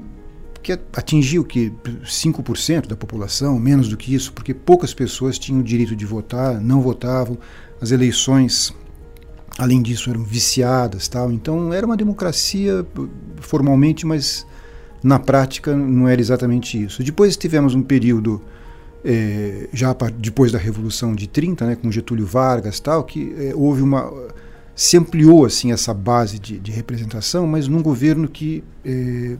que 0.62 0.72
atingiu 0.72 1.44
que 1.44 1.74
5% 2.04 2.88
da 2.88 2.96
população, 2.96 3.60
menos 3.60 3.90
do 3.90 3.98
que 3.98 4.14
isso, 4.14 4.32
porque 4.34 4.54
poucas 4.54 4.94
pessoas 4.94 5.40
tinham 5.40 5.62
o 5.62 5.64
direito 5.64 5.96
de 5.96 6.06
votar, 6.06 6.62
não 6.62 6.82
votavam, 6.82 7.38
as 7.82 7.92
eleições, 7.92 8.74
além 9.58 9.82
disso, 9.82 10.10
eram 10.10 10.24
viciadas, 10.24 11.08
tal. 11.08 11.32
Então 11.32 11.74
era 11.74 11.86
uma 11.86 11.98
democracia 11.98 12.86
formalmente, 13.40 14.06
mas 14.06 14.46
na 15.02 15.18
prática 15.18 15.76
não 15.76 16.08
era 16.08 16.20
exatamente 16.20 16.84
isso. 16.84 17.04
Depois 17.04 17.38
tivemos 17.38 17.74
um 17.74 17.82
período 17.82 18.42
é, 19.04 19.70
já 19.74 19.96
depois 20.18 20.52
da 20.52 20.58
Revolução 20.58 21.14
de 21.16 21.28
30, 21.28 21.66
né, 21.66 21.76
com 21.76 21.92
Getúlio 21.92 22.26
Vargas 22.26 22.80
tal, 22.80 23.04
que 23.04 23.36
é, 23.38 23.54
houve 23.56 23.82
uma 23.82 24.12
se 24.78 24.96
ampliou 24.96 25.44
assim 25.44 25.72
essa 25.72 25.92
base 25.92 26.38
de, 26.38 26.60
de 26.60 26.72
representação, 26.72 27.48
mas 27.48 27.68
num 27.68 27.82
governo 27.82 28.28
que 28.28 28.64
é, 28.86 29.36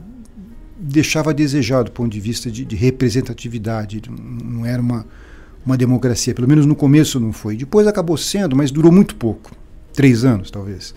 deixava 0.76 1.30
a 1.30 1.32
desejar 1.32 1.84
do 1.84 1.92
ponto 1.92 2.10
de 2.10 2.18
vista 2.18 2.50
de, 2.50 2.64
de, 2.64 2.74
representatividade, 2.74 4.02
não 4.10 4.66
era 4.66 4.82
uma, 4.82 5.06
uma 5.64 5.76
democracia, 5.76 6.34
pelo 6.34 6.48
menos 6.48 6.66
no 6.66 6.74
começo 6.74 7.20
não 7.20 7.32
foi. 7.32 7.56
Depois 7.56 7.86
acabou 7.86 8.16
sendo, 8.16 8.56
mas 8.56 8.72
durou 8.72 8.90
muito 8.90 9.14
pouco, 9.14 9.52
três 9.92 10.24
anos 10.24 10.50
talvez. 10.50 10.92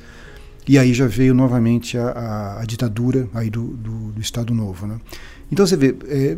E 0.67 0.77
aí 0.77 0.91
já 0.91 1.05
veio 1.05 1.35
novamente 1.35 1.95
a, 1.95 2.09
a, 2.09 2.61
a 2.61 2.65
ditadura 2.65 3.29
aí 3.35 3.49
do, 3.49 3.67
do, 3.67 4.11
do, 4.11 4.21
Estado 4.21 4.55
Novo. 4.55 4.87
Né? 4.87 4.99
Então 5.51 5.67
você 5.67 5.77
vê, 5.77 5.95
é, 6.07 6.37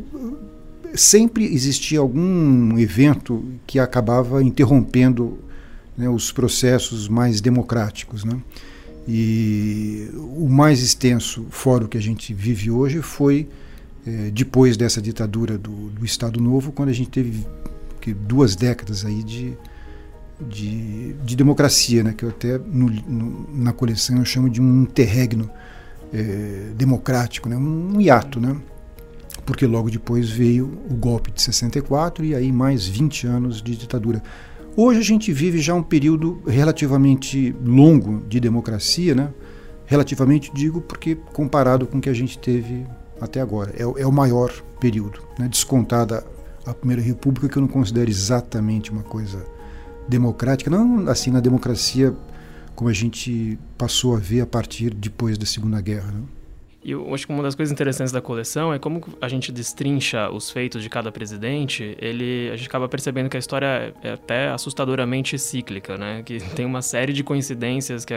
sempre 0.95 1.45
existia 1.45 1.99
algum 1.99 2.77
evento 2.77 3.43
que 3.65 3.79
acabava 3.79 4.43
interrompendo 4.43 5.39
né, 5.97 6.09
os 6.09 6.31
processos 6.31 7.07
mais 7.07 7.41
democráticos. 7.41 8.23
Né? 8.23 8.39
E 9.07 10.09
o 10.13 10.47
mais 10.47 10.81
extenso 10.81 11.45
fórum 11.49 11.87
que 11.87 11.97
a 11.97 12.01
gente 12.01 12.33
vive 12.33 12.71
hoje 12.71 13.01
foi 13.01 13.47
é, 14.05 14.29
depois 14.31 14.77
dessa 14.77 15.01
ditadura 15.01 15.57
do, 15.57 15.89
do, 15.89 16.05
Estado 16.05 16.39
Novo, 16.39 16.71
quando 16.71 16.89
a 16.89 16.93
gente 16.93 17.09
teve 17.09 17.45
que, 18.01 18.13
duas 18.13 18.55
décadas 18.55 19.05
aí 19.05 19.23
de, 19.23 19.53
de, 20.41 21.13
de, 21.13 21.35
democracia, 21.35 22.03
né, 22.03 22.13
que 22.15 22.23
eu 22.25 22.29
até 22.29 22.57
no, 22.57 22.89
no, 22.89 23.49
na 23.53 23.71
coleção 23.71 24.17
eu 24.17 24.25
chamo 24.25 24.49
de 24.49 24.61
um 24.61 24.83
interregno 24.83 25.49
é, 26.13 26.71
democrático, 26.75 27.47
né, 27.47 27.55
um 27.55 27.99
hiato, 27.99 28.39
né? 28.41 28.57
Porque 29.45 29.65
logo 29.65 29.89
depois 29.89 30.29
veio 30.29 30.65
o 30.89 30.93
golpe 30.95 31.31
de 31.31 31.41
64 31.41 32.23
e 32.25 32.35
aí 32.35 32.51
mais 32.51 32.87
20 32.87 33.27
anos 33.27 33.61
de 33.61 33.75
ditadura. 33.75 34.21
Hoje 34.75 34.99
a 34.99 35.03
gente 35.03 35.31
vive 35.31 35.59
já 35.59 35.73
um 35.75 35.83
período 35.83 36.41
relativamente 36.47 37.55
longo 37.63 38.23
de 38.27 38.39
democracia, 38.39 39.13
né? 39.13 39.29
Relativamente, 39.85 40.51
digo, 40.53 40.81
porque 40.81 41.15
comparado 41.15 41.85
com 41.85 41.99
o 41.99 42.01
que 42.01 42.09
a 42.09 42.13
gente 42.13 42.39
teve 42.39 42.85
até 43.21 43.39
agora. 43.39 43.73
É, 43.77 43.83
é 44.01 44.07
o 44.07 44.11
maior 44.11 44.51
período, 44.79 45.21
né? 45.37 45.47
descontada 45.47 46.25
a 46.65 46.73
Primeira 46.73 47.01
República, 47.01 47.47
que 47.47 47.57
eu 47.57 47.61
não 47.61 47.67
considero 47.67 48.09
exatamente 48.09 48.91
uma 48.91 49.03
coisa 49.03 49.45
democrática, 50.07 50.71
não 50.71 51.07
assim 51.09 51.31
na 51.31 51.39
democracia 51.39 52.13
como 52.75 52.89
a 52.89 52.93
gente 52.93 53.57
passou 53.77 54.15
a 54.15 54.19
ver 54.19 54.41
a 54.41 54.47
partir 54.47 54.93
depois 54.93 55.37
da 55.37 55.45
Segunda 55.45 55.79
Guerra. 55.79 56.11
Né? 56.11 56.21
E 56.83 56.91
eu 56.91 57.13
acho 57.13 57.25
que 57.25 57.31
uma 57.31 57.41
das 57.41 57.55
coisas 57.55 57.71
interessantes 57.71 58.11
da 58.11 58.21
coleção 58.21 58.73
é 58.73 58.77
como 58.77 59.01
a 59.21 59.29
gente 59.29 59.53
destrincha 59.53 60.29
os 60.29 60.51
feitos 60.51 60.83
de 60.83 60.89
cada 60.89 61.11
presidente, 61.13 61.95
ele, 61.97 62.49
a 62.51 62.57
gente 62.57 62.67
acaba 62.67 62.89
percebendo 62.89 63.29
que 63.29 63.37
a 63.37 63.39
história 63.39 63.93
é 64.03 64.11
até 64.11 64.49
assustadoramente 64.49 65.39
cíclica, 65.39 65.97
né? 65.97 66.21
Que 66.23 66.39
tem 66.53 66.65
uma 66.65 66.81
série 66.81 67.13
de 67.13 67.23
coincidências 67.23 68.03
que 68.03 68.13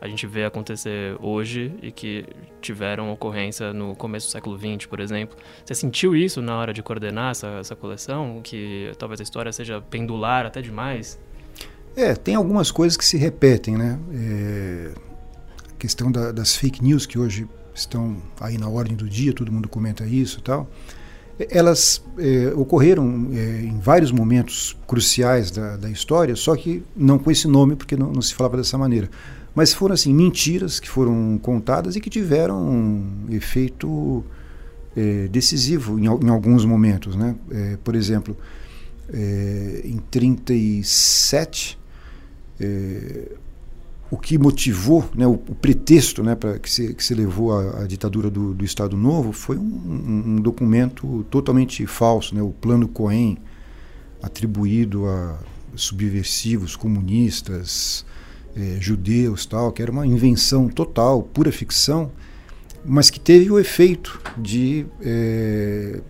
a 0.00 0.06
gente 0.06 0.28
vê 0.28 0.44
acontecer 0.44 1.16
hoje 1.20 1.72
e 1.82 1.90
que 1.90 2.24
tiveram 2.60 3.10
ocorrência 3.10 3.72
no 3.72 3.96
começo 3.96 4.28
do 4.28 4.30
século 4.30 4.56
XX, 4.56 4.86
por 4.86 5.00
exemplo. 5.00 5.36
Você 5.64 5.74
sentiu 5.74 6.14
isso 6.14 6.40
na 6.40 6.56
hora 6.56 6.72
de 6.72 6.82
coordenar 6.84 7.32
essa, 7.32 7.48
essa 7.58 7.74
coleção? 7.74 8.40
Que 8.44 8.92
talvez 8.96 9.18
a 9.18 9.24
história 9.24 9.50
seja 9.50 9.80
pendular 9.80 10.46
até 10.46 10.62
demais? 10.62 11.18
É, 11.96 12.14
tem 12.14 12.36
algumas 12.36 12.70
coisas 12.70 12.96
que 12.96 13.04
se 13.04 13.16
repetem, 13.16 13.76
né? 13.76 13.98
É, 14.12 14.94
a 15.72 15.76
questão 15.76 16.12
da, 16.12 16.30
das 16.30 16.56
fake 16.56 16.82
news 16.82 17.06
que 17.06 17.18
hoje 17.18 17.48
estão 17.74 18.16
aí 18.40 18.56
na 18.56 18.68
ordem 18.68 18.96
do 18.96 19.08
dia, 19.08 19.32
todo 19.32 19.50
mundo 19.50 19.68
comenta 19.68 20.06
isso 20.06 20.38
e 20.38 20.42
tal. 20.42 20.70
Elas 21.50 22.02
é, 22.16 22.52
ocorreram 22.54 23.28
é, 23.32 23.62
em 23.62 23.80
vários 23.80 24.12
momentos 24.12 24.76
cruciais 24.86 25.50
da, 25.50 25.76
da, 25.76 25.90
história, 25.90 26.36
só 26.36 26.54
que 26.54 26.84
não 26.96 27.18
com 27.18 27.28
esse 27.30 27.48
nome, 27.48 27.74
porque 27.74 27.96
não, 27.96 28.12
não, 28.12 28.22
se 28.22 28.32
falava 28.34 28.56
dessa 28.56 28.78
maneira. 28.78 29.10
Mas 29.52 29.72
foram 29.72 29.94
assim 29.94 30.14
mentiras 30.14 30.78
que 30.78 30.88
foram 30.88 31.38
contadas 31.42 31.96
e 31.96 32.00
que 32.00 32.08
tiveram 32.08 32.56
um 32.56 33.26
efeito 33.30 34.24
é, 34.96 35.26
decisivo 35.28 35.98
em, 35.98 36.04
em, 36.04 36.28
alguns 36.28 36.64
momentos. 36.64 37.16
Né? 37.16 37.34
Por 37.82 37.94
exemplo, 37.94 38.36
em 39.84 39.98
37, 40.10 41.78
o 44.10 44.18
que 44.18 44.38
motivou, 44.38 45.04
né, 45.14 45.26
o, 45.26 45.32
o 45.32 45.54
pretexto 45.54 46.22
né, 46.22 46.34
para 46.34 46.58
que 46.58 46.70
se, 46.70 46.94
que 46.94 47.02
se 47.02 47.14
levou 47.14 47.56
à, 47.56 47.86
ditadura 47.86 48.30
do, 48.30 48.54
do, 48.54 48.64
Estado 48.64 48.96
Novo 48.96 49.32
foi 49.32 49.56
um, 49.56 49.62
um, 49.62 50.22
um, 50.26 50.36
documento 50.36 51.24
totalmente 51.30 51.86
falso, 51.86 52.34
né, 52.34 52.42
o 52.42 52.50
Plano 52.50 52.86
Cohen, 52.86 53.38
atribuído 54.22 55.06
a 55.06 55.38
subversivos, 55.74 56.76
comunistas, 56.76 58.04
eh, 58.54 58.76
judeus, 58.78 59.44
tal, 59.44 59.72
que 59.72 59.82
era 59.82 59.90
uma 59.90 60.06
invenção 60.06 60.68
total, 60.68 61.22
pura 61.22 61.50
ficção, 61.50 62.12
mas 62.84 63.10
que 63.10 63.18
teve 63.18 63.50
o 63.50 63.58
efeito 63.58 64.20
de 64.38 64.86
eh, 65.02 66.00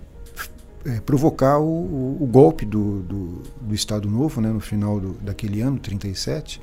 provocar 1.06 1.58
o, 1.58 2.22
o 2.22 2.26
golpe 2.26 2.66
do, 2.66 3.00
do, 3.00 3.42
do, 3.62 3.74
Estado 3.74 4.08
Novo, 4.10 4.40
né, 4.40 4.50
no 4.50 4.60
final 4.60 5.00
do, 5.00 5.14
daquele 5.14 5.62
ano, 5.62 5.78
37 5.78 6.60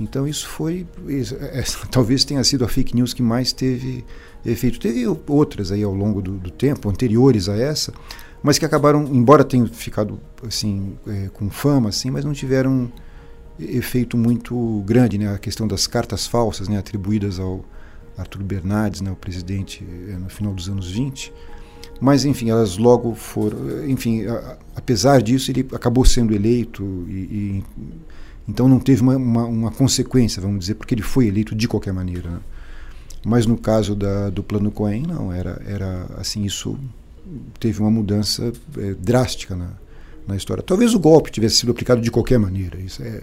então 0.00 0.26
isso 0.26 0.48
foi, 0.48 0.86
isso, 1.06 1.36
é, 1.36 1.62
talvez 1.90 2.24
tenha 2.24 2.42
sido 2.44 2.64
a 2.64 2.68
fake 2.68 2.94
news 2.94 3.12
que 3.12 3.22
mais 3.22 3.52
teve 3.52 4.04
efeito. 4.44 4.78
Teve 4.80 5.06
outras 5.28 5.70
aí 5.70 5.82
ao 5.82 5.94
longo 5.94 6.20
do, 6.20 6.32
do 6.32 6.50
tempo, 6.50 6.88
anteriores 6.88 7.48
a 7.48 7.56
essa, 7.56 7.92
mas 8.42 8.58
que 8.58 8.64
acabaram, 8.64 9.04
embora 9.04 9.44
tenham 9.44 9.66
ficado 9.66 10.18
assim 10.46 10.96
é, 11.06 11.28
com 11.32 11.48
fama, 11.50 11.90
assim, 11.90 12.10
mas 12.10 12.24
não 12.24 12.32
tiveram 12.32 12.90
efeito 13.58 14.16
muito 14.16 14.82
grande, 14.86 15.18
né? 15.18 15.32
A 15.32 15.38
questão 15.38 15.68
das 15.68 15.86
cartas 15.86 16.26
falsas, 16.26 16.68
né, 16.68 16.78
atribuídas 16.78 17.38
ao 17.38 17.64
Arthur 18.16 18.42
Bernardes, 18.42 19.00
né, 19.00 19.10
o 19.10 19.16
presidente, 19.16 19.86
é, 20.08 20.12
no 20.12 20.28
final 20.28 20.52
dos 20.52 20.68
anos 20.68 20.90
20. 20.90 21.32
Mas, 22.00 22.24
enfim, 22.24 22.50
elas 22.50 22.78
logo 22.78 23.14
foram. 23.14 23.86
Enfim, 23.88 24.26
a, 24.26 24.56
apesar 24.74 25.22
disso, 25.22 25.50
ele 25.50 25.66
acabou 25.72 26.04
sendo 26.04 26.34
eleito 26.34 26.82
e, 27.08 27.12
e 27.12 27.64
então 28.48 28.68
não 28.68 28.80
teve 28.80 29.02
uma, 29.02 29.16
uma, 29.16 29.44
uma, 29.44 29.70
consequência, 29.70 30.42
vamos 30.42 30.60
dizer, 30.60 30.74
porque 30.74 30.94
ele 30.94 31.02
foi 31.02 31.26
eleito 31.26 31.54
de 31.54 31.68
qualquer 31.68 31.92
maneira. 31.92 32.30
Né? 32.30 32.40
Mas 33.24 33.46
no 33.46 33.56
caso 33.56 33.94
da, 33.94 34.30
do 34.30 34.42
plano 34.42 34.70
Cohen, 34.70 35.02
não, 35.02 35.32
era, 35.32 35.62
era 35.64 36.06
assim, 36.16 36.44
isso 36.44 36.78
teve 37.60 37.80
uma 37.80 37.90
mudança 37.90 38.52
é, 38.78 38.94
drástica 38.94 39.54
na, 39.54 39.70
na 40.26 40.36
história. 40.36 40.62
Talvez 40.62 40.94
o 40.94 40.98
golpe 40.98 41.30
tivesse 41.30 41.56
sido 41.56 41.72
aplicado 41.72 42.00
de 42.00 42.10
qualquer 42.10 42.38
maneira, 42.38 42.80
isso 42.80 43.02
é, 43.02 43.22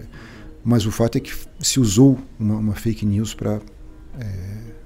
mas 0.64 0.86
o 0.86 0.90
fato 0.90 1.16
é 1.16 1.20
que 1.20 1.32
se 1.58 1.78
usou 1.78 2.18
uma, 2.38 2.56
uma 2.56 2.74
fake 2.74 3.04
news 3.04 3.34
para 3.34 3.60
é, 4.18 4.26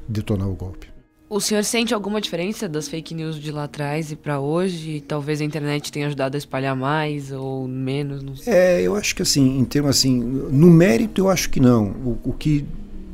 detonar 0.08 0.48
o 0.48 0.54
golpe. 0.54 0.93
O 1.34 1.40
senhor 1.40 1.64
sente 1.64 1.92
alguma 1.92 2.20
diferença 2.20 2.68
das 2.68 2.86
fake 2.86 3.12
news 3.12 3.40
de 3.40 3.50
lá 3.50 3.64
atrás 3.64 4.12
e 4.12 4.14
para 4.14 4.38
hoje? 4.38 5.00
Talvez 5.00 5.40
a 5.40 5.44
internet 5.44 5.90
tenha 5.90 6.06
ajudado 6.06 6.36
a 6.36 6.38
espalhar 6.38 6.76
mais 6.76 7.32
ou 7.32 7.66
menos? 7.66 8.22
Não 8.22 8.36
sei. 8.36 8.54
É, 8.54 8.82
eu 8.82 8.94
acho 8.94 9.16
que 9.16 9.22
assim, 9.22 9.58
em 9.58 9.64
termos 9.64 9.96
assim, 9.98 10.16
no 10.16 10.70
mérito 10.70 11.22
eu 11.22 11.28
acho 11.28 11.50
que 11.50 11.58
não. 11.58 11.86
O, 11.86 12.18
o 12.22 12.32
que 12.32 12.64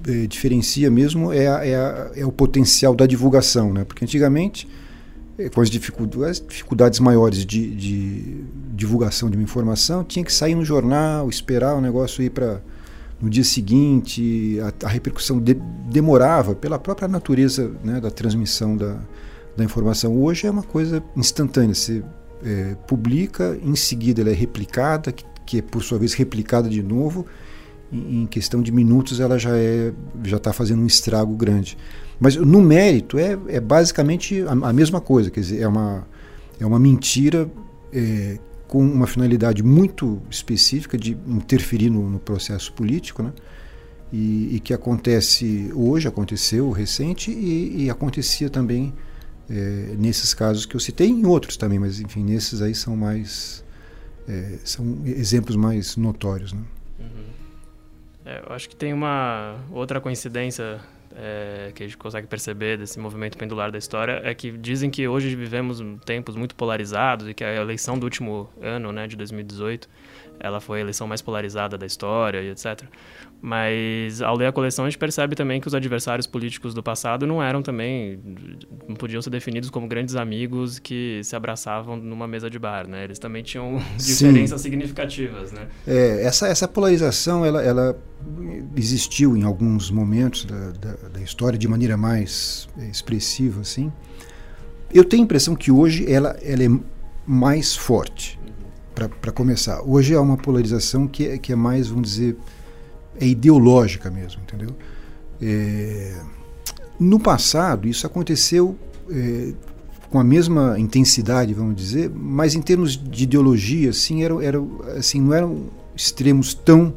é, 0.07 0.27
diferencia 0.27 0.91
mesmo 0.91 1.33
é, 1.33 1.49
a, 1.49 1.65
é, 1.65 1.75
a, 1.75 2.11
é, 2.15 2.27
o 2.27 2.31
potencial 2.31 2.95
da 2.95 3.07
divulgação, 3.07 3.73
né? 3.73 3.85
Porque 3.85 4.05
antigamente, 4.05 4.69
é, 5.39 5.49
com 5.49 5.63
as 5.63 5.71
dificuldades, 5.71 6.45
dificuldades 6.47 7.01
maiores 7.01 7.47
de, 7.47 7.75
de 7.75 8.45
divulgação 8.75 9.31
de 9.31 9.37
uma 9.39 9.45
informação, 9.45 10.05
tinha 10.05 10.23
que 10.23 10.33
sair 10.33 10.55
no 10.55 10.63
jornal, 10.63 11.27
esperar 11.31 11.75
o 11.75 11.81
negócio 11.81 12.23
ir 12.23 12.29
para 12.29 12.61
no 13.21 13.29
dia 13.29 13.45
seguinte, 13.45 14.59
a, 14.61 14.87
a 14.87 14.89
repercussão 14.89 15.39
de, 15.39 15.55
demorava 15.55 16.55
pela 16.55 16.79
própria 16.79 17.07
natureza 17.07 17.71
né, 17.85 18.01
da 18.01 18.11
transmissão 18.11 18.77
da, 18.77 18.99
da 19.57 19.65
informação. 19.65 20.17
Hoje 20.17 20.47
é 20.47 20.51
uma 20.51 20.63
coisa 20.63 21.03
instantânea. 21.15 21.75
Você 21.75 22.03
é, 22.43 22.75
publica, 22.87 23.59
em 23.63 23.77
seguida 23.77 24.23
ela 24.23 24.31
é 24.31 24.35
replicada, 24.35 25.13
que, 25.13 25.25
que, 25.45 25.59
é 25.59 25.63
por 25.63 25.83
sua 25.83 25.99
vez 25.99 26.15
replicada 26.15 26.69
de 26.69 26.83
novo. 26.83 27.27
Em, 27.93 28.23
em 28.23 28.27
questão 28.27 28.63
de 28.63 28.73
minutos 28.73 29.21
ela 29.21 29.39
já 29.39 29.57
é 29.57 29.93
já 30.25 30.37
está 30.39 30.53
fazendo 30.53 30.83
um 30.83 30.87
estrago 30.87 31.35
grande. 31.35 31.77
Mas 32.19 32.37
no 32.37 32.61
mérito 32.63 33.19
é, 33.19 33.39
é 33.49 33.61
basicamente 33.61 34.43
a, 34.43 34.53
a 34.69 34.73
mesma 34.73 35.01
coisa. 35.01 35.31
Quer 35.31 35.41
dizer, 35.41 35.61
é 35.61 35.69
uma, 35.69 36.07
é 36.59 36.65
uma 36.65 36.79
mentira 36.79 37.51
é, 37.93 38.39
com 38.71 38.79
uma 38.79 39.09
finalidade 39.09 39.65
muito 39.65 40.23
específica 40.31 40.97
de 40.97 41.19
interferir 41.27 41.91
no, 41.91 42.09
no 42.09 42.21
processo 42.21 42.73
político, 42.73 43.21
né? 43.21 43.33
E, 44.13 44.55
e, 44.55 44.61
que 44.61 44.73
acontece 44.73 45.73
hoje, 45.75 46.07
aconteceu 46.07 46.71
recente 46.71 47.33
e, 47.33 47.85
e 47.85 47.91
acontecia 47.91 48.49
também 48.49 48.95
é, 49.51 49.95
nesses 49.99 50.33
casos 50.33 50.67
que 50.67 50.77
eu 50.77 50.81
citei, 50.81 51.09
em 51.09 51.27
outros 51.27 51.57
também, 51.57 51.81
mas 51.81 51.99
enfim, 51.99 52.23
nesses 52.23 52.63
aí 52.63 52.73
são 52.73 52.97
mais 52.97 53.65
é, 54.29 54.59
são 54.65 54.99
exemplos 55.05 55.57
mais 55.57 55.97
notórios, 55.97 56.53
né? 56.53 56.63
Uhum. 57.01 57.25
É, 58.25 58.41
eu 58.47 58.55
acho 58.55 58.69
que 58.69 58.77
tem 58.77 58.93
uma 58.93 59.65
outra 59.73 60.01
coincidência 60.01 60.79
é, 61.17 61.73
que 61.75 61.83
a 61.83 61.87
gente 61.87 61.97
consegue 61.97 62.27
perceber 62.27 62.79
desse 62.79 62.99
movimento 62.99 63.37
pendular 63.37 63.71
da 63.71 63.79
história 63.79 64.21
é 64.25 64.33
que 64.35 64.51
dizem 64.51 64.91
que 64.91 65.07
hoje 65.09 65.35
vivemos 65.35 65.83
tempos 66.05 66.37
muito 66.37 66.55
polarizados 66.55 67.29
e 67.29 67.35
que 67.35 67.43
a 67.43 67.55
eleição 67.55 67.99
do 67.99 68.05
último 68.05 68.49
ano, 68.61 68.93
né, 68.93 69.07
de 69.07 69.17
2018, 69.17 69.89
ela 70.39 70.61
foi 70.61 70.79
a 70.79 70.81
eleição 70.83 71.07
mais 71.07 71.21
polarizada 71.21 71.77
da 71.77 71.85
história 71.85 72.41
e 72.41 72.51
etc. 72.51 72.85
Mas 73.43 74.23
ao 74.23 74.37
ler 74.37 74.47
a 74.47 74.53
coleção 74.53 74.85
a 74.85 74.89
gente 74.89 74.99
percebe 74.99 75.35
também 75.35 75.61
que 75.61 75.67
os 75.67 75.75
adversários 75.75 76.27
políticos 76.27 76.75
do 76.75 76.83
passado 76.83 77.27
não 77.27 77.43
eram 77.43 77.63
também 77.63 78.21
não 78.89 78.95
podiam 78.95 79.21
ser 79.21 79.31
definidos 79.31 79.71
como 79.71 79.89
grandes 79.89 80.15
amigos 80.15 80.79
que 80.79 81.21
se 81.25 81.35
abraçavam 81.35 81.97
numa 81.97 82.27
mesa 82.27 82.49
de 82.51 82.59
bar, 82.59 82.87
né? 82.87 83.05
Eles 83.05 83.19
também 83.19 83.43
tinham 83.43 83.83
diferenças 83.97 84.61
significativas, 84.61 85.53
né? 85.53 85.69
É, 85.87 86.25
essa 86.25 86.49
essa 86.49 86.69
polarização 86.69 87.45
ela, 87.45 87.63
ela 87.63 87.99
existiu 88.77 89.37
em 89.37 89.43
alguns 89.43 89.91
momentos 89.91 90.45
da, 90.45 90.71
da, 90.73 91.09
da 91.09 91.21
história 91.21 91.59
de 91.59 91.67
maneira 91.69 91.97
mais 91.97 92.69
expressiva 92.91 93.61
assim. 93.61 93.93
Eu 94.93 95.05
tenho 95.05 95.23
a 95.23 95.25
impressão 95.25 95.55
que 95.55 95.71
hoje 95.71 96.11
ela 96.11 96.37
ela 96.43 96.65
é 96.65 96.69
mais 97.27 97.77
forte 97.77 98.39
para 99.21 99.33
começar. 99.33 99.81
Hoje 99.83 100.15
é 100.15 100.21
uma 100.21 100.37
polarização 100.37 101.07
que 101.07 101.27
é, 101.27 101.39
que 101.39 101.53
é 101.53 101.57
mais, 101.57 101.89
vamos 101.89 102.11
dizer, 102.11 102.37
é 103.19 103.27
ideológica 103.27 104.11
mesmo, 104.11 104.43
entendeu? 104.43 104.75
É, 105.41 106.21
no 106.99 107.19
passado, 107.19 107.89
isso 107.89 108.07
aconteceu 108.07 108.77
é, 109.11 109.53
com 110.11 110.19
a 110.19 110.25
mesma 110.25 110.79
intensidade, 110.79 111.55
vamos 111.55 111.77
dizer, 111.77 112.11
mas 112.11 112.55
em 112.55 112.61
termos 112.61 112.97
de 112.97 113.25
ideologia, 113.25 113.91
assim, 113.91 114.23
era, 114.23 114.45
era, 114.45 114.59
assim, 114.99 115.21
não 115.21 115.33
eram 115.33 115.67
extremos 115.95 116.53
tão 116.53 116.93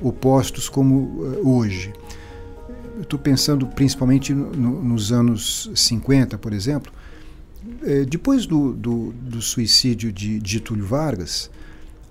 opostos 0.00 0.68
como 0.68 0.96
uh, 0.96 1.56
hoje. 1.56 1.92
Estou 3.00 3.18
pensando 3.18 3.66
principalmente 3.66 4.32
no, 4.34 4.82
nos 4.82 5.10
anos 5.12 5.70
50, 5.74 6.36
por 6.38 6.52
exemplo. 6.52 6.92
É, 7.82 8.04
depois 8.04 8.46
do, 8.46 8.72
do, 8.72 9.12
do, 9.12 9.42
suicídio 9.42 10.12
de, 10.12 10.38
de 10.38 10.52
Getúlio 10.52 10.84
Vargas, 10.84 11.50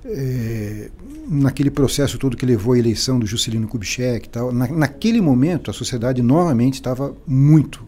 é, 0.06 0.89
naquele 1.28 1.69
processo 1.69 2.17
todo 2.17 2.38
que 2.38 2.45
levou 2.45 2.73
à 2.73 2.80
eleição 2.80 3.19
do 3.19 3.25
Juscelino 3.25 3.67
Kubitschek 3.67 4.28
e 4.28 4.30
tal, 4.30 4.52
na, 4.52 4.67
naquele 4.67 5.21
momento 5.21 5.69
a 5.69 5.73
sociedade 5.73 6.21
novamente 6.21 6.75
estava 6.75 7.15
muito 7.25 7.84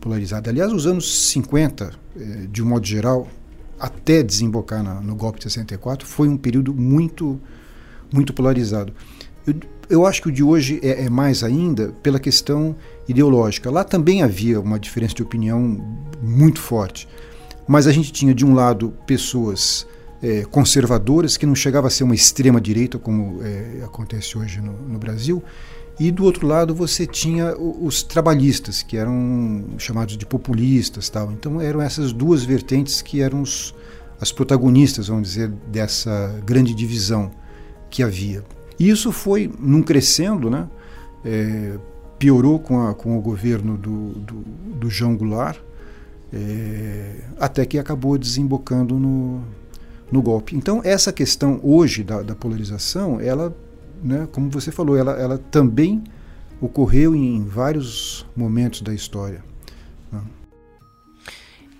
polarizada. 0.00 0.50
Aliás, 0.50 0.72
os 0.72 0.86
anos 0.86 1.30
50, 1.30 1.92
é, 2.16 2.22
de 2.50 2.62
um 2.62 2.66
modo 2.66 2.86
geral, 2.86 3.28
até 3.78 4.22
desembocar 4.22 4.82
na, 4.82 5.00
no 5.00 5.14
golpe 5.14 5.38
de 5.38 5.44
64, 5.44 6.06
foi 6.06 6.28
um 6.28 6.36
período 6.36 6.74
muito, 6.74 7.40
muito 8.12 8.32
polarizado. 8.32 8.92
Eu, 9.46 9.54
eu 9.88 10.06
acho 10.06 10.22
que 10.22 10.28
o 10.28 10.32
de 10.32 10.42
hoje 10.42 10.80
é, 10.82 11.04
é, 11.04 11.10
mais 11.10 11.44
ainda 11.44 11.94
pela 12.02 12.18
questão 12.18 12.76
ideológica. 13.08 13.70
Lá 13.70 13.84
também 13.84 14.22
havia 14.22 14.60
uma 14.60 14.78
diferença 14.78 15.14
de 15.14 15.22
opinião 15.22 15.80
muito 16.20 16.60
forte, 16.60 17.08
mas 17.66 17.86
a 17.86 17.92
gente 17.92 18.12
tinha 18.12 18.34
de 18.34 18.44
um 18.44 18.54
lado 18.54 18.92
pessoas 19.06 19.86
é, 20.22 20.44
conservadoras 20.44 21.36
que 21.36 21.46
não 21.46 21.54
chegava 21.54 21.86
a 21.86 21.90
ser 21.90 22.04
uma 22.04 22.14
extrema 22.14 22.60
direita 22.60 22.98
como 22.98 23.42
é, 23.42 23.82
acontece 23.84 24.36
hoje 24.36 24.60
no, 24.60 24.72
no, 24.72 24.98
Brasil, 24.98 25.42
e 26.00 26.10
do 26.10 26.24
outro 26.24 26.46
lado 26.46 26.74
você 26.74 27.06
tinha 27.06 27.56
os 27.56 28.02
trabalhistas 28.02 28.82
que 28.82 28.96
eram 28.96 29.64
chamados 29.78 30.16
de 30.16 30.26
populistas, 30.26 31.08
tal. 31.08 31.32
Então 31.32 31.60
eram 31.60 31.80
essas 31.80 32.12
duas 32.12 32.44
vertentes 32.44 33.00
que 33.00 33.22
eram 33.22 33.40
os, 33.40 33.74
as 34.20 34.32
protagonistas, 34.32 35.08
vamos 35.08 35.28
dizer, 35.28 35.48
dessa 35.68 36.34
grande 36.44 36.74
divisão 36.74 37.30
que 37.88 38.02
havia. 38.02 38.42
E 38.78 38.88
isso 38.88 39.12
foi 39.12 39.50
num 39.58 39.82
crescendo, 39.82 40.50
né? 40.50 40.68
É, 41.24 41.78
piorou 42.18 42.58
com, 42.58 42.86
a, 42.86 42.94
com 42.94 43.18
o 43.18 43.20
governo 43.20 43.76
do, 43.76 44.10
do, 44.12 44.34
do 44.78 44.90
João 44.90 45.16
Goulart, 45.16 45.58
é, 46.32 47.20
até 47.38 47.64
que 47.64 47.78
acabou 47.78 48.16
desembocando 48.18 48.98
no, 48.98 49.42
no 50.10 50.22
golpe. 50.22 50.56
Então, 50.56 50.80
essa 50.84 51.12
questão 51.12 51.60
hoje 51.62 52.02
da, 52.02 52.22
da 52.22 52.34
polarização, 52.34 53.20
ela, 53.20 53.54
né, 54.02 54.28
como 54.32 54.50
você 54.50 54.70
falou, 54.70 54.96
ela, 54.96 55.12
ela 55.12 55.38
também 55.50 56.02
ocorreu 56.60 57.14
em 57.14 57.44
vários 57.44 58.26
momentos 58.34 58.80
da 58.80 58.94
história. 58.94 59.44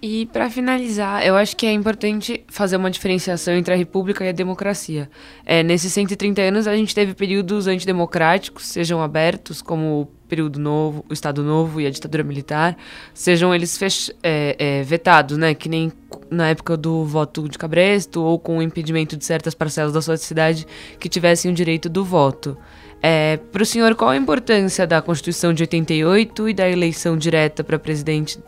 E 0.08 0.24
para 0.26 0.48
finalizar, 0.48 1.26
eu 1.26 1.34
acho 1.34 1.56
que 1.56 1.66
é 1.66 1.72
importante 1.72 2.44
fazer 2.46 2.76
uma 2.76 2.88
diferenciação 2.88 3.54
entre 3.54 3.74
a 3.74 3.76
república 3.76 4.24
e 4.24 4.28
a 4.28 4.32
democracia. 4.32 5.10
É, 5.44 5.64
nesses 5.64 5.92
130 5.92 6.42
anos, 6.42 6.68
a 6.68 6.76
gente 6.76 6.94
teve 6.94 7.12
períodos 7.12 7.66
antidemocráticos, 7.66 8.66
sejam 8.66 9.02
abertos, 9.02 9.60
como 9.60 10.02
o 10.02 10.06
período 10.28 10.60
novo, 10.60 11.04
o 11.10 11.12
Estado 11.12 11.42
Novo 11.42 11.80
e 11.80 11.88
a 11.88 11.90
ditadura 11.90 12.22
militar, 12.22 12.76
sejam 13.12 13.52
eles 13.52 13.76
fech 13.76 14.14
é, 14.22 14.54
é, 14.56 14.82
vetados, 14.84 15.36
né? 15.36 15.54
Que 15.54 15.68
nem 15.68 15.90
na 16.30 16.50
época 16.50 16.76
do 16.76 17.04
voto 17.04 17.48
de 17.48 17.58
Cabresto 17.58 18.22
ou 18.22 18.38
com 18.38 18.58
o 18.58 18.62
impedimento 18.62 19.16
de 19.16 19.24
certas 19.24 19.56
parcelas 19.56 19.92
da 19.92 20.00
sociedade 20.00 20.68
que 21.00 21.08
tivessem 21.08 21.50
o 21.50 21.54
direito 21.54 21.88
do 21.88 22.04
voto. 22.04 22.56
É, 23.02 23.40
para 23.50 23.64
o 23.64 23.66
senhor, 23.66 23.96
qual 23.96 24.10
a 24.10 24.16
importância 24.16 24.86
da 24.86 25.02
Constituição 25.02 25.52
de 25.52 25.64
88 25.64 26.48
e 26.48 26.54
da 26.54 26.70
eleição 26.70 27.16
direta 27.16 27.64
para 27.64 27.76
presidente 27.76 28.38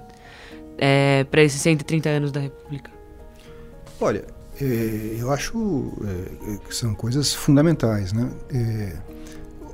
é, 0.78 1.24
para 1.24 1.42
esses 1.42 1.60
130 1.60 2.08
anos 2.08 2.32
da 2.32 2.40
República? 2.40 2.90
Olha, 4.00 4.24
é, 4.60 5.16
eu 5.18 5.30
acho 5.30 5.92
é, 6.04 6.68
que 6.68 6.74
são 6.74 6.94
coisas 6.94 7.34
fundamentais, 7.34 8.12
né? 8.12 8.30
É, 8.52 8.92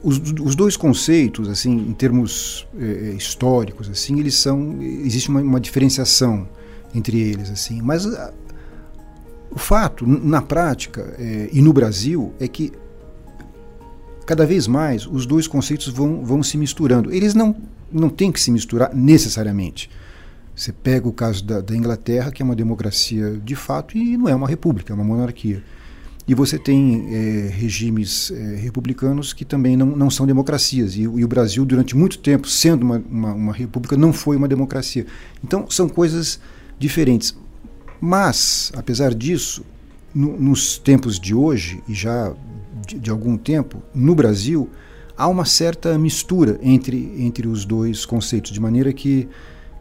os, 0.03 0.19
os, 0.19 0.55
dois 0.55 0.77
conceitos, 0.77 1.49
assim, 1.49 1.73
em 1.73 1.95
termos 1.95 2.67
é, 2.79 3.15
históricos, 3.17 3.89
assim, 3.89 4.19
eles 4.21 4.35
são 4.35 4.77
existe 4.83 5.31
uma, 5.31 5.41
uma 5.41 5.61
diferenciação 5.61 6.47
entre 6.95 7.19
eles, 7.19 7.51
assim, 7.51 7.81
mas 7.81 8.07
a, 8.07 8.33
o 9.51 9.59
fato, 9.59 10.07
na 10.07 10.43
prática 10.43 11.15
é, 11.19 11.49
e 11.53 11.63
no 11.63 11.73
Brasil, 11.73 12.35
é 12.41 12.49
que 12.49 12.73
cada 14.27 14.45
vez 14.45 14.67
mais 14.67 15.07
os 15.07 15.27
dois 15.27 15.47
conceitos 15.47 15.89
vão, 15.89 16.25
vão 16.25 16.43
se 16.43 16.59
misturando. 16.59 17.13
Eles 17.13 17.35
não, 17.35 17.55
não 17.93 18.09
têm 18.09 18.33
que 18.33 18.41
se 18.41 18.51
misturar 18.51 18.95
necessariamente. 18.95 19.89
Você 20.55 20.73
pega 20.73 21.09
o 21.09 21.13
caso 21.13 21.45
da, 21.45 21.61
da, 21.61 21.77
Inglaterra, 21.77 22.31
que 22.31 22.41
é 22.41 22.45
uma 22.45 22.55
democracia 22.55 23.41
de 23.45 23.57
fato 23.57 23.97
e 23.97 24.17
não 24.17 24.29
é 24.29 24.35
uma 24.35 24.47
república, 24.47 24.93
é 24.93 24.95
uma 24.95 25.05
monarquia. 25.05 25.63
E 26.27 26.35
você 26.35 26.59
tem 26.59 27.07
é, 27.13 27.49
regimes 27.49 28.31
é, 28.31 28.57
republicanos 28.57 29.33
que 29.33 29.45
também 29.45 29.77
não, 29.77 29.87
não 29.87 30.09
são 30.09 30.27
democracias. 30.27 30.95
E, 30.95 31.03
e, 31.03 31.25
o 31.25 31.29
Brasil, 31.29 31.65
durante 31.65 31.97
muito 31.97 32.19
tempo, 32.19 32.49
sendo 32.49 32.83
uma, 32.83 32.97
uma, 32.99 33.33
uma 33.35 33.53
república, 33.53 33.97
não 33.97 34.13
foi 34.13 34.37
uma 34.37 34.49
democracia. 34.49 35.07
Então, 35.43 35.69
são 35.69 35.89
coisas 35.89 36.41
diferentes. 36.79 37.37
Mas, 38.01 38.73
apesar 38.75 39.13
disso, 39.13 39.65
no, 40.15 40.39
nos 40.39 40.79
tempos 40.79 41.19
de 41.19 41.35
hoje, 41.35 41.83
e 41.89 41.93
já 41.93 42.33
de, 42.87 42.99
de 42.99 43.11
algum 43.11 43.37
tempo, 43.37 43.83
no 43.95 44.15
Brasil, 44.15 44.71
há 45.17 45.29
uma 45.29 45.45
certa 45.45 45.99
mistura 45.99 46.59
entre, 46.63 47.13
entre 47.19 47.49
os 47.49 47.65
dois 47.65 48.07
conceitos, 48.07 48.51
de 48.51 48.61
maneira 48.61 48.93
que 48.93 49.29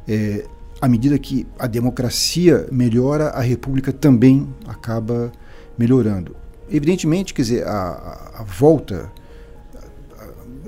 é, 0.07 0.45
à 0.81 0.87
medida 0.87 1.17
que 1.17 1.47
a 1.57 1.67
democracia 1.67 2.67
melhora, 2.71 3.29
a 3.29 3.41
república 3.41 3.91
também 3.91 4.47
acaba 4.67 5.31
melhorando. 5.77 6.35
Evidentemente, 6.69 7.33
quer 7.33 7.41
dizer, 7.43 7.67
a, 7.67 8.31
a 8.35 8.43
volta 8.43 9.11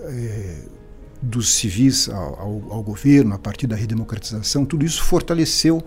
é, 0.04 0.58
dos 1.22 1.56
civis 1.56 2.10
ao, 2.10 2.72
ao, 2.72 2.84
governo, 2.84 3.34
a 3.34 3.40
partir 3.40 3.68
da 3.68 3.76
redemocratização, 3.76 4.66
tudo 4.66 4.86
isso 4.86 5.04
fortaleceu 5.04 5.82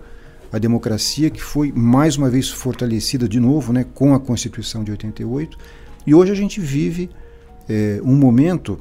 a 0.51 0.57
democracia, 0.57 1.29
que 1.29 1.41
foi 1.41 1.71
mais 1.71 2.17
uma 2.17 2.29
vez 2.29 2.49
fortalecida 2.49 3.27
de 3.29 3.39
novo 3.39 3.71
né, 3.71 3.85
com 3.93 4.13
a 4.13 4.19
Constituição 4.19 4.83
de 4.83 4.91
88. 4.91 5.57
E 6.05 6.13
hoje 6.13 6.31
a 6.31 6.35
gente 6.35 6.59
vive 6.59 7.09
é, 7.67 8.01
um 8.03 8.15
momento 8.15 8.79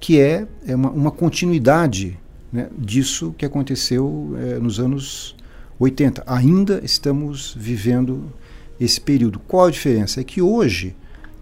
que 0.00 0.20
é, 0.20 0.46
é 0.66 0.74
uma, 0.74 0.90
uma 0.90 1.10
continuidade 1.10 2.18
né, 2.52 2.68
disso 2.76 3.34
que 3.36 3.44
aconteceu 3.44 4.34
é, 4.38 4.58
nos 4.58 4.80
anos 4.80 5.36
80. 5.78 6.24
Ainda 6.26 6.80
estamos 6.84 7.54
vivendo 7.58 8.32
esse 8.80 9.00
período. 9.00 9.38
Qual 9.38 9.66
a 9.66 9.70
diferença? 9.70 10.20
É 10.20 10.24
que 10.24 10.40
hoje, 10.40 10.96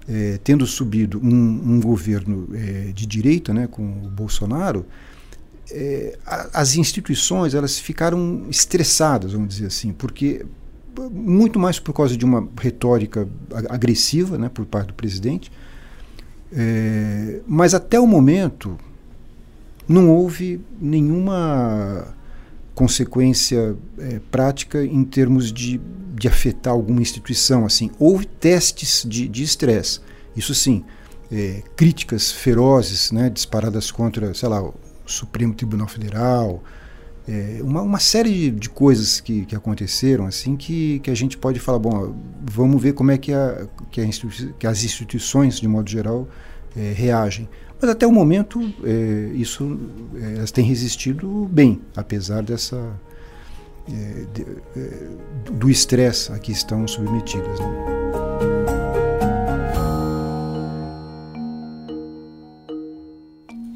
é, 0.08 0.38
tendo 0.42 0.66
subido 0.66 1.18
um, 1.22 1.74
um 1.74 1.80
governo 1.80 2.48
é, 2.52 2.92
de 2.92 3.06
direita, 3.06 3.52
né, 3.54 3.66
com 3.66 3.82
o 3.82 4.08
Bolsonaro, 4.10 4.86
é, 5.70 6.16
as 6.52 6.76
instituições 6.76 7.54
elas 7.54 7.78
ficaram 7.78 8.46
estressadas, 8.48 9.32
vamos 9.32 9.48
dizer 9.48 9.66
assim, 9.66 9.92
porque 9.92 10.46
muito 11.10 11.58
mais 11.58 11.78
por 11.78 11.92
causa 11.92 12.16
de 12.16 12.24
uma 12.24 12.48
retórica 12.58 13.28
agressiva, 13.68 14.38
né, 14.38 14.48
por 14.48 14.64
parte 14.64 14.88
do 14.88 14.94
presidente. 14.94 15.50
É, 16.52 17.40
mas 17.46 17.74
até 17.74 17.98
o 17.98 18.06
momento 18.06 18.78
não 19.88 20.10
houve 20.10 20.60
nenhuma 20.80 22.14
consequência 22.74 23.76
é, 23.98 24.20
prática 24.30 24.84
em 24.84 25.04
termos 25.04 25.52
de, 25.52 25.80
de 26.14 26.28
afetar 26.28 26.72
alguma 26.72 27.00
instituição. 27.00 27.64
Assim, 27.64 27.90
houve 27.98 28.26
testes 28.26 29.04
de 29.08 29.42
estresse, 29.42 30.00
isso 30.36 30.54
sim, 30.54 30.84
é, 31.30 31.62
críticas 31.74 32.30
ferozes, 32.30 33.10
né, 33.10 33.30
disparadas 33.30 33.90
contra, 33.90 34.32
sei 34.34 34.48
lá, 34.48 34.62
o 34.62 34.74
Supremo 35.04 35.54
Tribunal 35.54 35.88
Federal, 35.88 36.62
é, 37.28 37.58
uma, 37.60 37.82
uma 37.82 37.98
série 37.98 38.30
de, 38.30 38.50
de, 38.52 38.70
coisas 38.70 39.20
que, 39.20 39.44
que 39.46 39.56
aconteceram 39.56 40.26
assim 40.26 40.56
que, 40.56 41.00
que 41.00 41.10
a 41.10 41.14
gente 41.14 41.36
pode 41.36 41.58
falar, 41.58 41.80
bom, 41.80 42.14
vamos 42.40 42.80
ver 42.80 42.92
como 42.92 43.10
é 43.10 43.18
que, 43.18 43.32
a, 43.32 43.66
que, 43.90 44.00
a 44.00 44.08
que 44.58 44.66
as 44.66 44.84
instituições, 44.84 45.58
de 45.58 45.66
modo 45.66 45.90
geral, 45.90 46.28
é, 46.76 46.92
reagem. 46.92 47.48
Mas 47.80 47.90
até 47.90 48.06
o 48.06 48.12
momento 48.12 48.60
é, 48.84 49.32
isso 49.34 49.78
é, 50.14 50.36
elas 50.38 50.50
têm 50.50 50.64
resistido 50.64 51.48
bem, 51.50 51.80
apesar 51.94 52.42
dessa 52.42 52.76
é, 53.88 54.26
de, 54.32 54.46
é, 54.76 55.50
do 55.52 55.70
estresse 55.70 56.32
a 56.32 56.38
que 56.38 56.52
estão 56.52 56.86
submetidas. 56.88 57.60
Né? 57.60 57.96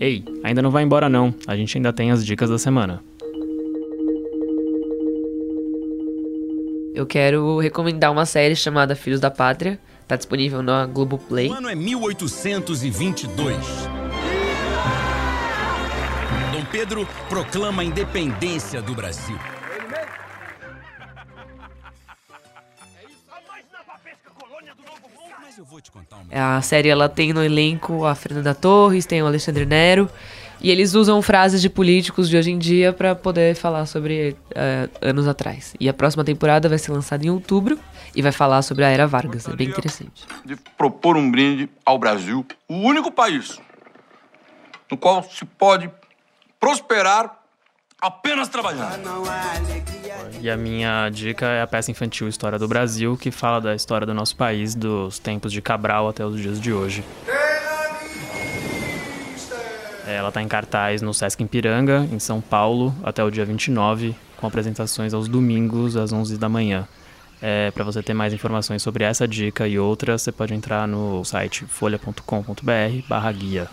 Ei, 0.00 0.24
ainda 0.42 0.62
não 0.62 0.70
vai 0.70 0.82
embora 0.82 1.10
não. 1.10 1.34
A 1.46 1.54
gente 1.54 1.76
ainda 1.76 1.92
tem 1.92 2.10
as 2.10 2.24
dicas 2.24 2.48
da 2.48 2.58
semana. 2.58 3.04
Eu 6.94 7.06
quero 7.06 7.58
recomendar 7.58 8.10
uma 8.10 8.24
série 8.24 8.56
chamada 8.56 8.96
Filhos 8.96 9.20
da 9.20 9.30
Pátria, 9.30 9.78
Tá 10.10 10.16
disponível 10.16 10.60
na 10.60 10.86
Globoplay. 10.86 11.48
O 11.48 11.52
ano 11.54 11.68
é 11.68 11.74
1822. 11.76 13.56
Dom 16.50 16.64
Pedro 16.72 17.06
proclama 17.28 17.82
a 17.82 17.84
independência 17.84 18.82
do 18.82 18.92
Brasil. 18.92 19.38
A 26.32 26.60
série 26.60 26.88
ela 26.88 27.08
tem 27.08 27.32
no 27.32 27.44
elenco 27.44 28.04
a 28.04 28.16
Fernanda 28.16 28.52
Torres, 28.52 29.06
tem 29.06 29.22
o 29.22 29.26
Alexandre 29.26 29.64
Nero 29.64 30.10
E 30.62 30.70
eles 30.70 30.94
usam 30.94 31.22
frases 31.22 31.62
de 31.62 31.70
políticos 31.70 32.28
de 32.28 32.36
hoje 32.36 32.50
em 32.50 32.58
dia 32.58 32.92
para 32.92 33.14
poder 33.14 33.54
falar 33.54 33.86
sobre 33.86 34.36
uh, 34.50 34.90
anos 35.00 35.26
atrás. 35.26 35.74
E 35.80 35.88
a 35.88 35.94
próxima 35.94 36.22
temporada 36.22 36.68
vai 36.68 36.78
ser 36.78 36.92
lançada 36.92 37.24
em 37.24 37.30
outubro 37.30 37.78
e 38.14 38.20
vai 38.20 38.32
falar 38.32 38.60
sobre 38.62 38.84
a 38.84 38.88
Era 38.88 39.06
Vargas. 39.06 39.48
É 39.48 39.56
bem 39.56 39.68
interessante. 39.68 40.26
De 40.44 40.56
propor 40.76 41.16
um 41.16 41.30
brinde 41.30 41.68
ao 41.84 41.98
Brasil, 41.98 42.44
o 42.68 42.74
único 42.74 43.10
país 43.10 43.58
no 44.90 44.96
qual 44.96 45.22
se 45.22 45.44
pode 45.44 45.90
prosperar 46.58 47.38
apenas 48.00 48.48
trabalhando. 48.48 49.00
E 50.40 50.50
a 50.50 50.56
minha 50.56 51.08
dica 51.10 51.46
é 51.46 51.62
a 51.62 51.66
peça 51.66 51.90
infantil 51.90 52.28
História 52.28 52.58
do 52.58 52.66
Brasil, 52.66 53.16
que 53.16 53.30
fala 53.30 53.60
da 53.60 53.74
história 53.74 54.06
do 54.06 54.14
nosso 54.14 54.36
país, 54.36 54.74
dos 54.74 55.18
tempos 55.18 55.52
de 55.52 55.62
Cabral 55.62 56.08
até 56.08 56.24
os 56.24 56.40
dias 56.40 56.60
de 56.60 56.72
hoje. 56.72 57.04
Ela 60.10 60.28
está 60.28 60.42
em 60.42 60.48
cartaz 60.48 61.02
no 61.02 61.14
Sesc 61.14 61.42
Ipiranga, 61.42 62.06
em 62.12 62.18
São 62.18 62.40
Paulo, 62.40 62.94
até 63.02 63.22
o 63.22 63.30
dia 63.30 63.44
29, 63.44 64.14
com 64.36 64.46
apresentações 64.46 65.14
aos 65.14 65.28
domingos 65.28 65.96
às 65.96 66.12
11 66.12 66.36
da 66.38 66.48
manhã. 66.48 66.86
É, 67.40 67.70
Para 67.70 67.84
você 67.84 68.02
ter 68.02 68.12
mais 68.12 68.34
informações 68.34 68.82
sobre 68.82 69.04
essa 69.04 69.26
dica 69.26 69.66
e 69.66 69.78
outras, 69.78 70.22
você 70.22 70.32
pode 70.32 70.52
entrar 70.52 70.86
no 70.86 71.24
site 71.24 71.64
folha.com.br/guia. 71.64 73.62
Eu 73.62 73.68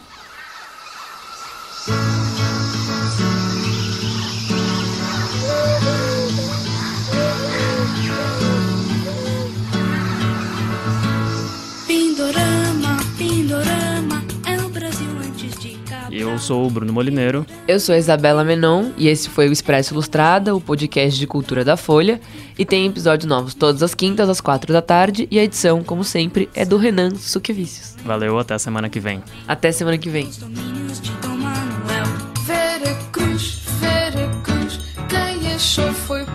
sou 16.47 16.65
o 16.65 16.69
Bruno 16.69 16.93
Molineiro. 16.93 17.45
Eu 17.67 17.77
sou 17.77 17.93
a 17.93 17.97
Isabela 17.97 18.41
Menon 18.41 18.91
e 18.95 19.09
esse 19.09 19.29
foi 19.29 19.49
o 19.49 19.51
Expresso 19.51 19.93
Ilustrada, 19.93 20.55
o 20.55 20.61
podcast 20.61 21.19
de 21.19 21.27
cultura 21.27 21.65
da 21.65 21.75
Folha. 21.75 22.21
E 22.57 22.65
tem 22.65 22.87
episódios 22.87 23.27
novos 23.27 23.53
todas 23.53 23.83
as 23.83 23.93
quintas, 23.93 24.29
às 24.29 24.39
quatro 24.39 24.71
da 24.71 24.81
tarde. 24.81 25.27
E 25.29 25.37
a 25.37 25.43
edição, 25.43 25.83
como 25.83 26.05
sempre, 26.05 26.49
é 26.55 26.63
do 26.63 26.77
Renan 26.77 27.13
Suquevicius. 27.15 27.97
Valeu, 28.05 28.39
até 28.39 28.57
semana 28.57 28.87
que 28.87 28.97
vem. 28.97 29.21
Até 29.45 29.73
semana 29.73 29.97
que 29.97 30.09
vem. 30.09 30.29
Quem 35.09 35.53
achou 35.53 35.91
foi 35.91 36.25